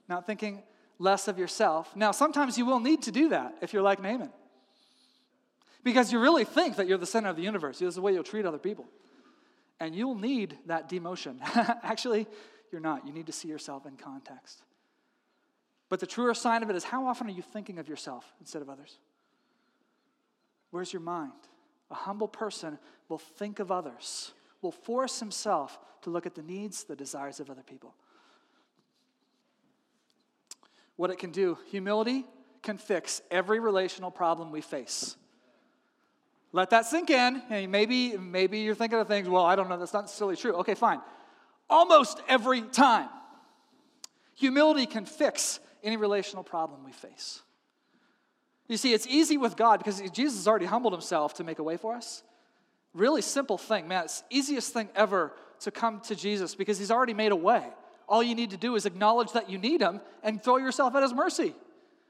Not 0.08 0.25
thinking 0.25 0.63
less 0.99 1.27
of 1.27 1.38
yourself. 1.38 1.93
Now, 1.97 2.12
sometimes 2.12 2.58
you 2.58 2.65
will 2.65 2.79
need 2.79 3.01
to 3.01 3.12
do 3.12 3.27
that 3.29 3.55
if 3.60 3.73
you're 3.73 3.82
like 3.82 4.01
Naaman. 4.01 4.29
Because 5.84 6.13
you 6.13 6.19
really 6.19 6.45
think 6.45 6.77
that 6.77 6.88
you're 6.88 6.97
the 6.97 7.05
center 7.05 7.27
of 7.27 7.36
the 7.36 7.41
universe. 7.41 7.79
This 7.79 7.89
is 7.89 7.95
the 7.95 8.01
way 8.01 8.13
you'll 8.13 8.23
treat 8.23 8.45
other 8.45 8.58
people. 8.58 8.86
And 9.82 9.93
you'll 9.93 10.15
need 10.15 10.58
that 10.67 10.89
demotion. 10.89 11.39
Actually, 11.84 12.25
you're 12.71 12.79
not. 12.79 13.05
You 13.05 13.12
need 13.12 13.25
to 13.25 13.34
see 13.34 13.49
yourself 13.49 13.86
in 13.86 13.97
context. 13.97 14.63
But 15.89 15.99
the 15.99 16.08
truer 16.08 16.34
sign 16.34 16.63
of 16.63 16.69
it 16.69 16.77
is 16.77 16.86
how 16.86 17.05
often 17.05 17.27
are 17.27 17.32
you 17.32 17.41
thinking 17.41 17.79
of 17.79 17.89
yourself 17.89 18.32
instead 18.39 18.62
of 18.62 18.69
others? 18.69 18.97
Where's 20.71 20.93
your 20.93 21.01
mind? 21.01 21.34
A 21.91 21.95
humble 21.95 22.28
person 22.28 22.78
will 23.08 23.17
think 23.17 23.60
of 23.60 23.71
others, 23.71 24.32
will 24.62 24.71
force 24.71 25.19
himself 25.19 25.80
to 26.04 26.10
look 26.10 26.25
at 26.25 26.36
the 26.36 26.43
needs, 26.43 26.84
the 26.84 26.95
desires 26.95 27.39
of 27.39 27.49
other 27.49 27.63
people. 27.63 27.95
What 30.95 31.10
it 31.10 31.17
can 31.17 31.32
do 31.32 31.58
humility 31.71 32.25
can 32.62 32.78
fix 32.78 33.21
every 33.32 33.60
relational 33.60 34.12
problem 34.12 34.52
we 34.52 34.62
face. 34.62 35.15
Let 36.52 36.71
that 36.71 36.86
sink 36.86 37.10
in. 37.10 37.41
And 37.49 37.71
maybe, 37.71 38.17
maybe 38.17 38.60
you're 38.60 38.75
thinking 38.75 38.99
of 38.99 39.08
things, 39.08 39.30
well, 39.30 39.45
I 39.45 39.56
don't 39.56 39.69
know, 39.69 39.78
that's 39.78 39.93
not 39.93 40.02
necessarily 40.02 40.36
true. 40.36 40.54
Okay, 40.56 40.75
fine. 40.75 40.99
Almost 41.69 42.21
every 42.28 42.62
time, 42.63 43.10
humility 44.36 44.86
can 44.86 45.06
fix 45.06 45.60
any 45.84 45.97
relational 45.97 46.43
problem 46.43 46.84
we 46.84 46.91
face. 46.91 47.41
You 48.69 48.77
see, 48.77 48.93
it's 48.93 49.08
easy 49.08 49.38
with 49.38 49.58
God 49.58 49.79
because 49.79 49.99
Jesus 50.12 50.38
has 50.38 50.47
already 50.47 50.67
humbled 50.67 50.93
himself 50.93 51.34
to 51.36 51.43
make 51.43 51.60
a 51.60 51.63
way 51.63 51.75
for 51.75 51.95
us. 51.95 52.23
Really 52.93 53.23
simple 53.23 53.58
thing, 53.58 53.88
man. 53.88 54.05
It's 54.05 54.21
the 54.21 54.38
easiest 54.38 54.73
thing 54.73 54.89
ever 54.95 55.34
to 55.62 55.71
come 55.71 55.99
to 56.01 56.15
Jesus 56.15 56.55
because 56.55 56.77
he's 56.77 56.91
already 56.91 57.15
made 57.15 57.32
a 57.32 57.36
way. 57.36 57.63
All 58.08 58.23
you 58.23 58.36
need 58.36 58.51
to 58.51 58.58
do 58.58 58.75
is 58.75 58.86
acknowledge 58.86 59.32
that 59.34 59.49
you 59.49 59.58
need 59.58 59.82
him 59.82 60.01
and 60.23 60.41
throw 60.41 60.58
yourself 60.58 60.95
at 60.95 61.03
his 61.03 61.13
mercy. 61.13 61.55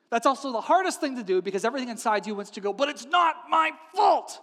That's 0.10 0.26
also 0.26 0.52
the 0.52 0.62
hardest 0.62 1.00
thing 1.00 1.16
to 1.16 1.24
do 1.24 1.42
because 1.42 1.64
everything 1.64 1.90
inside 1.90 2.28
you 2.28 2.36
wants 2.36 2.52
to 2.52 2.62
go, 2.62 2.74
but 2.74 2.90
it's 2.90 3.06
not 3.06 3.36
my 3.50 3.72
fault. 3.96 4.40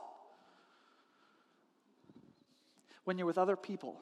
When 3.05 3.19
you're 3.19 3.27
with 3.27 3.39
other 3.39 3.57
people, 3.57 4.01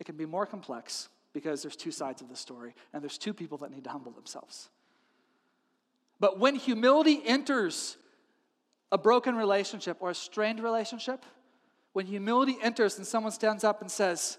it 0.00 0.04
can 0.04 0.16
be 0.16 0.26
more 0.26 0.46
complex 0.46 1.08
because 1.32 1.62
there's 1.62 1.76
two 1.76 1.90
sides 1.90 2.22
of 2.22 2.28
the 2.28 2.36
story 2.36 2.74
and 2.92 3.02
there's 3.02 3.18
two 3.18 3.34
people 3.34 3.58
that 3.58 3.70
need 3.70 3.84
to 3.84 3.90
humble 3.90 4.12
themselves. 4.12 4.70
But 6.24 6.38
when 6.38 6.54
humility 6.54 7.20
enters 7.22 7.98
a 8.90 8.96
broken 8.96 9.36
relationship 9.36 9.98
or 10.00 10.08
a 10.08 10.14
strained 10.14 10.58
relationship, 10.58 11.22
when 11.92 12.06
humility 12.06 12.56
enters 12.62 12.96
and 12.96 13.06
someone 13.06 13.30
stands 13.30 13.62
up 13.62 13.82
and 13.82 13.90
says, 13.90 14.38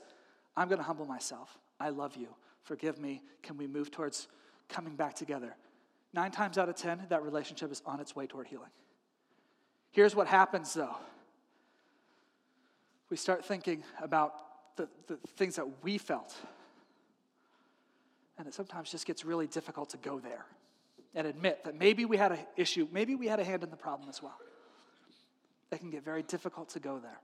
I'm 0.58 0.68
going 0.68 0.80
to 0.80 0.84
humble 0.84 1.06
myself, 1.06 1.60
I 1.80 1.90
love 1.90 2.16
you, 2.16 2.30
forgive 2.64 2.98
me, 2.98 3.22
can 3.44 3.56
we 3.56 3.68
move 3.68 3.92
towards 3.92 4.28
coming 4.68 4.96
back 4.96 5.14
together? 5.14 5.56
Nine 6.12 6.32
times 6.32 6.58
out 6.58 6.70
of 6.70 6.76
ten, 6.76 7.06
that 7.10 7.22
relationship 7.22 7.72
is 7.72 7.84
on 7.86 8.00
its 8.00 8.16
way 8.16 8.26
toward 8.26 8.48
healing. 8.48 8.72
Here's 9.92 10.16
what 10.16 10.26
happens 10.26 10.74
though 10.74 10.96
we 13.12 13.18
start 13.18 13.46
thinking 13.46 13.84
about 14.02 14.76
the, 14.76 14.90
the 15.06 15.18
things 15.38 15.58
that 15.58 15.84
we 15.84 16.00
felt. 16.00 16.36
And 18.40 18.48
it 18.48 18.56
sometimes 18.56 18.90
just 18.90 19.06
gets 19.06 19.24
really 19.24 19.46
difficult 19.46 19.92
to 19.92 19.98
go 19.98 20.18
there 20.18 20.46
and 21.16 21.26
admit 21.26 21.64
that 21.64 21.80
maybe 21.80 22.06
we 22.06 22.18
had 22.18 22.34
an 22.34 22.40
issue, 22.58 22.88
maybe 22.92 23.16
we 23.16 23.28
had 23.28 23.40
a 23.40 23.44
hand 23.44 23.64
in 23.64 23.70
the 23.72 23.78
problem 23.78 24.10
as 24.10 24.22
well. 24.22 24.38
It 25.72 25.80
can 25.80 25.90
get 25.90 26.04
very 26.04 26.22
difficult 26.24 26.70
to 26.70 26.80
go 26.80 27.00
there. 27.00 27.20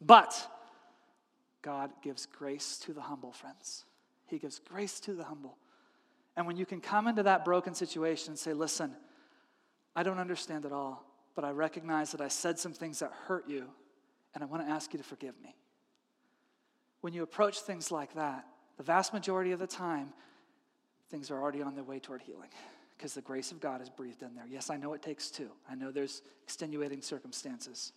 But 0.00 0.34
God 1.62 1.90
gives 2.02 2.26
grace 2.26 2.76
to 2.78 2.92
the 2.92 3.00
humble, 3.00 3.32
friends. 3.32 3.84
He 4.26 4.38
gives 4.38 4.58
grace 4.58 4.98
to 5.00 5.14
the 5.14 5.24
humble. 5.24 5.56
And 6.36 6.46
when 6.46 6.56
you 6.56 6.66
can 6.66 6.80
come 6.80 7.06
into 7.06 7.22
that 7.22 7.44
broken 7.44 7.74
situation 7.74 8.32
and 8.32 8.38
say, 8.38 8.52
listen, 8.52 8.94
I 9.94 10.02
don't 10.02 10.18
understand 10.18 10.64
it 10.64 10.72
all, 10.72 11.04
but 11.34 11.44
I 11.44 11.50
recognize 11.50 12.12
that 12.12 12.20
I 12.20 12.28
said 12.28 12.58
some 12.58 12.72
things 12.72 12.98
that 12.98 13.12
hurt 13.26 13.48
you, 13.48 13.66
and 14.34 14.42
I 14.42 14.46
want 14.46 14.66
to 14.66 14.72
ask 14.72 14.92
you 14.92 14.98
to 14.98 15.04
forgive 15.04 15.34
me. 15.42 15.54
When 17.00 17.12
you 17.12 17.22
approach 17.22 17.60
things 17.60 17.92
like 17.92 18.14
that, 18.14 18.46
the 18.76 18.82
vast 18.82 19.12
majority 19.12 19.52
of 19.52 19.58
the 19.58 19.66
time, 19.66 20.12
things 21.12 21.30
are 21.30 21.40
already 21.40 21.60
on 21.60 21.74
their 21.74 21.84
way 21.84 21.98
toward 21.98 22.22
healing 22.22 22.48
because 22.96 23.12
the 23.12 23.20
grace 23.20 23.52
of 23.52 23.60
God 23.60 23.82
is 23.82 23.90
breathed 23.90 24.22
in 24.22 24.34
there. 24.34 24.46
Yes, 24.48 24.70
I 24.70 24.78
know 24.78 24.94
it 24.94 25.02
takes 25.02 25.30
two, 25.30 25.50
I 25.70 25.74
know 25.74 25.92
there's 25.92 26.22
extenuating 26.42 27.02
circumstances, 27.02 27.92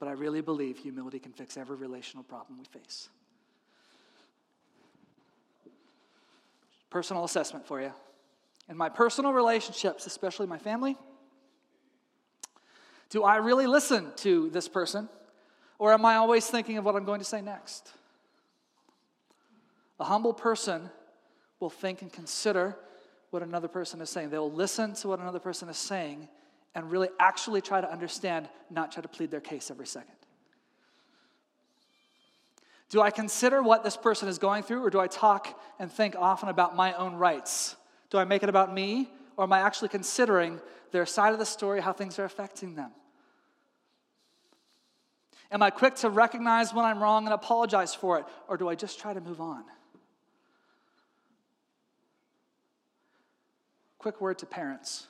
but 0.00 0.08
I 0.08 0.12
really 0.12 0.40
believe 0.40 0.78
humility 0.78 1.18
can 1.18 1.32
fix 1.32 1.56
every 1.58 1.76
relational 1.76 2.24
problem 2.24 2.58
we 2.58 2.64
face. 2.64 3.10
Personal 6.88 7.24
assessment 7.24 7.66
for 7.66 7.80
you. 7.80 7.92
In 8.70 8.76
my 8.76 8.88
personal 8.88 9.34
relationships, 9.34 10.06
especially 10.06 10.46
my 10.46 10.58
family, 10.58 10.96
do 13.10 13.22
I 13.22 13.36
really 13.36 13.66
listen 13.66 14.12
to 14.16 14.48
this 14.48 14.66
person? 14.66 15.10
Or 15.78 15.92
am 15.92 16.06
I 16.06 16.16
always 16.16 16.46
thinking 16.46 16.78
of 16.78 16.84
what 16.86 16.96
I'm 16.96 17.04
going 17.04 17.20
to 17.20 17.24
say 17.26 17.42
next? 17.42 17.90
A 20.00 20.04
humble 20.04 20.32
person 20.32 20.88
will 21.62 21.70
think 21.70 22.02
and 22.02 22.12
consider 22.12 22.76
what 23.30 23.42
another 23.42 23.68
person 23.68 24.00
is 24.02 24.10
saying. 24.10 24.28
They 24.28 24.38
will 24.38 24.52
listen 24.52 24.92
to 24.94 25.08
what 25.08 25.20
another 25.20 25.38
person 25.38 25.68
is 25.68 25.78
saying 25.78 26.28
and 26.74 26.90
really 26.90 27.08
actually 27.18 27.60
try 27.60 27.80
to 27.80 27.90
understand, 27.90 28.48
not 28.68 28.92
try 28.92 29.00
to 29.00 29.08
plead 29.08 29.30
their 29.30 29.40
case 29.40 29.70
every 29.70 29.86
second. 29.86 30.14
Do 32.90 33.00
I 33.00 33.10
consider 33.10 33.62
what 33.62 33.84
this 33.84 33.96
person 33.96 34.28
is 34.28 34.38
going 34.38 34.64
through, 34.64 34.84
or 34.84 34.90
do 34.90 35.00
I 35.00 35.06
talk 35.06 35.58
and 35.78 35.90
think 35.90 36.14
often 36.18 36.50
about 36.50 36.76
my 36.76 36.92
own 36.94 37.14
rights? 37.14 37.76
Do 38.10 38.18
I 38.18 38.24
make 38.24 38.42
it 38.42 38.50
about 38.50 38.74
me, 38.74 39.08
or 39.38 39.44
am 39.44 39.52
I 39.52 39.60
actually 39.60 39.88
considering 39.88 40.60
their 40.90 41.06
side 41.06 41.32
of 41.32 41.38
the 41.38 41.46
story, 41.46 41.80
how 41.80 41.94
things 41.94 42.18
are 42.18 42.24
affecting 42.24 42.74
them? 42.74 42.90
Am 45.50 45.62
I 45.62 45.70
quick 45.70 45.94
to 45.96 46.10
recognize 46.10 46.74
when 46.74 46.84
I'm 46.84 47.02
wrong 47.02 47.24
and 47.24 47.32
apologize 47.32 47.94
for 47.94 48.18
it, 48.18 48.26
or 48.48 48.58
do 48.58 48.68
I 48.68 48.74
just 48.74 48.98
try 48.98 49.14
to 49.14 49.20
move 49.20 49.40
on? 49.40 49.64
Quick 54.02 54.20
word 54.20 54.38
to 54.38 54.46
parents 54.46 55.06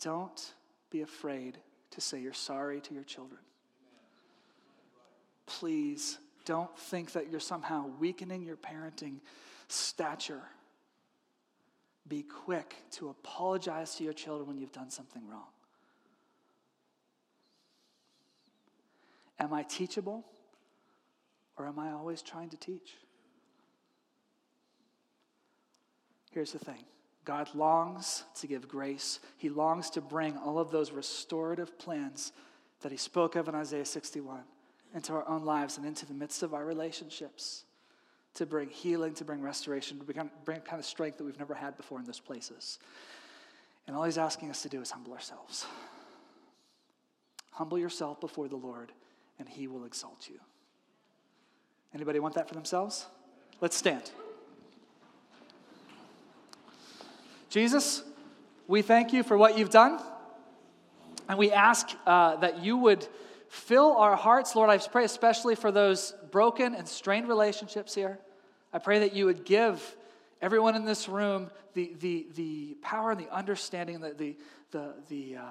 don't 0.00 0.54
be 0.90 1.02
afraid 1.02 1.58
to 1.90 2.00
say 2.00 2.20
you're 2.20 2.32
sorry 2.32 2.80
to 2.80 2.94
your 2.94 3.02
children 3.04 3.40
please 5.48 6.18
don't 6.44 6.78
think 6.78 7.12
that 7.12 7.30
you're 7.30 7.40
somehow 7.40 7.86
weakening 7.98 8.42
your 8.42 8.56
parenting 8.56 9.16
stature. 9.68 10.42
Be 12.06 12.22
quick 12.22 12.76
to 12.92 13.08
apologize 13.08 13.96
to 13.96 14.04
your 14.04 14.12
children 14.12 14.48
when 14.48 14.58
you've 14.58 14.72
done 14.72 14.90
something 14.90 15.26
wrong. 15.28 15.48
Am 19.38 19.52
I 19.52 19.62
teachable 19.62 20.24
or 21.56 21.66
am 21.66 21.78
I 21.78 21.92
always 21.92 22.22
trying 22.22 22.48
to 22.50 22.56
teach? 22.56 22.96
Here's 26.38 26.52
the 26.52 26.58
thing 26.60 26.84
God 27.24 27.52
longs 27.52 28.22
to 28.36 28.46
give 28.46 28.68
grace, 28.68 29.18
He 29.38 29.48
longs 29.48 29.90
to 29.90 30.00
bring 30.00 30.36
all 30.36 30.60
of 30.60 30.70
those 30.70 30.92
restorative 30.92 31.76
plans 31.80 32.30
that 32.80 32.92
He 32.92 32.96
spoke 32.96 33.34
of 33.34 33.48
in 33.48 33.56
Isaiah 33.56 33.84
61 33.84 34.42
into 34.94 35.14
our 35.14 35.28
own 35.28 35.44
lives 35.44 35.78
and 35.78 35.84
into 35.84 36.06
the 36.06 36.14
midst 36.14 36.44
of 36.44 36.54
our 36.54 36.64
relationships 36.64 37.64
to 38.34 38.46
bring 38.46 38.68
healing, 38.68 39.14
to 39.14 39.24
bring 39.24 39.42
restoration, 39.42 39.98
to 39.98 40.04
bring, 40.04 40.60
kind 40.60 40.78
of 40.78 40.84
strength 40.84 41.18
that 41.18 41.24
we've 41.24 41.40
never 41.40 41.54
had 41.54 41.76
before 41.76 41.98
in 41.98 42.04
those 42.04 42.20
places. 42.20 42.78
And 43.88 43.96
all 43.96 44.04
he's 44.04 44.16
asking 44.16 44.50
us 44.50 44.62
to 44.62 44.68
do 44.68 44.80
is 44.80 44.92
humble 44.92 45.14
ourselves. 45.14 45.66
Humble 47.50 47.80
yourself 47.80 48.20
before 48.20 48.46
the 48.46 48.54
Lord, 48.54 48.92
and 49.40 49.48
he 49.48 49.66
will 49.66 49.84
exalt 49.84 50.28
you. 50.30 50.38
Anybody 51.92 52.20
want 52.20 52.36
that 52.36 52.46
for 52.46 52.54
themselves? 52.54 53.06
Let's 53.60 53.76
stand. 53.76 54.12
Jesus, 57.48 58.02
we 58.66 58.82
thank 58.82 59.12
you 59.12 59.22
for 59.22 59.36
what 59.36 59.58
you've 59.58 59.70
done, 59.70 60.00
and 61.28 61.38
we 61.38 61.50
ask 61.52 61.88
uh, 62.06 62.36
that 62.36 62.62
you 62.62 62.76
would 62.76 63.06
Fill 63.48 63.96
our 63.96 64.14
hearts, 64.14 64.54
Lord. 64.54 64.68
I 64.68 64.76
pray 64.78 65.04
especially 65.04 65.54
for 65.54 65.72
those 65.72 66.14
broken 66.30 66.74
and 66.74 66.86
strained 66.86 67.28
relationships 67.28 67.94
here. 67.94 68.18
I 68.72 68.78
pray 68.78 69.00
that 69.00 69.14
you 69.14 69.24
would 69.24 69.46
give 69.46 69.96
everyone 70.42 70.76
in 70.76 70.84
this 70.84 71.08
room 71.08 71.50
the, 71.72 71.94
the, 72.00 72.26
the 72.34 72.76
power 72.82 73.10
and 73.10 73.18
the 73.18 73.34
understanding, 73.34 74.00
the, 74.00 74.12
the, 74.12 74.36
the, 74.70 74.94
the, 75.08 75.36
uh, 75.36 75.42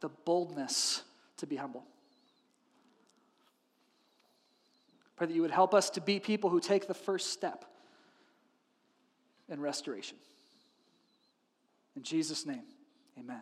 the 0.00 0.08
boldness 0.24 1.04
to 1.36 1.46
be 1.46 1.54
humble. 1.54 1.84
Pray 5.14 5.28
that 5.28 5.34
you 5.34 5.42
would 5.42 5.52
help 5.52 5.72
us 5.72 5.90
to 5.90 6.00
be 6.00 6.18
people 6.18 6.50
who 6.50 6.58
take 6.58 6.88
the 6.88 6.94
first 6.94 7.30
step 7.30 7.64
in 9.48 9.60
restoration. 9.60 10.16
In 11.96 12.02
Jesus' 12.02 12.46
name, 12.46 12.62
amen. 13.18 13.40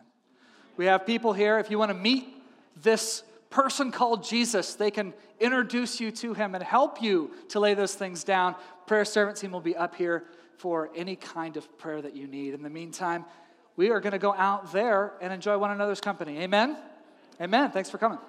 We 0.77 0.85
have 0.85 1.05
people 1.05 1.33
here. 1.33 1.59
If 1.59 1.69
you 1.69 1.77
want 1.77 1.91
to 1.91 1.97
meet 1.97 2.27
this 2.81 3.23
person 3.49 3.91
called 3.91 4.23
Jesus, 4.23 4.75
they 4.75 4.91
can 4.91 5.13
introduce 5.39 5.99
you 5.99 6.11
to 6.11 6.33
him 6.33 6.55
and 6.55 6.63
help 6.63 7.01
you 7.01 7.31
to 7.49 7.59
lay 7.59 7.73
those 7.73 7.95
things 7.95 8.23
down. 8.23 8.55
Prayer 8.87 9.05
servant 9.05 9.37
team 9.37 9.51
will 9.51 9.61
be 9.61 9.75
up 9.75 9.95
here 9.95 10.25
for 10.57 10.89
any 10.95 11.15
kind 11.15 11.57
of 11.57 11.77
prayer 11.77 12.01
that 12.01 12.15
you 12.15 12.27
need. 12.27 12.53
In 12.53 12.63
the 12.63 12.69
meantime, 12.69 13.25
we 13.75 13.89
are 13.89 13.99
going 13.99 14.13
to 14.13 14.19
go 14.19 14.33
out 14.33 14.71
there 14.71 15.13
and 15.21 15.33
enjoy 15.33 15.57
one 15.57 15.71
another's 15.71 16.01
company. 16.01 16.39
Amen? 16.39 16.77
Amen. 17.41 17.71
Thanks 17.71 17.89
for 17.89 17.97
coming. 17.97 18.19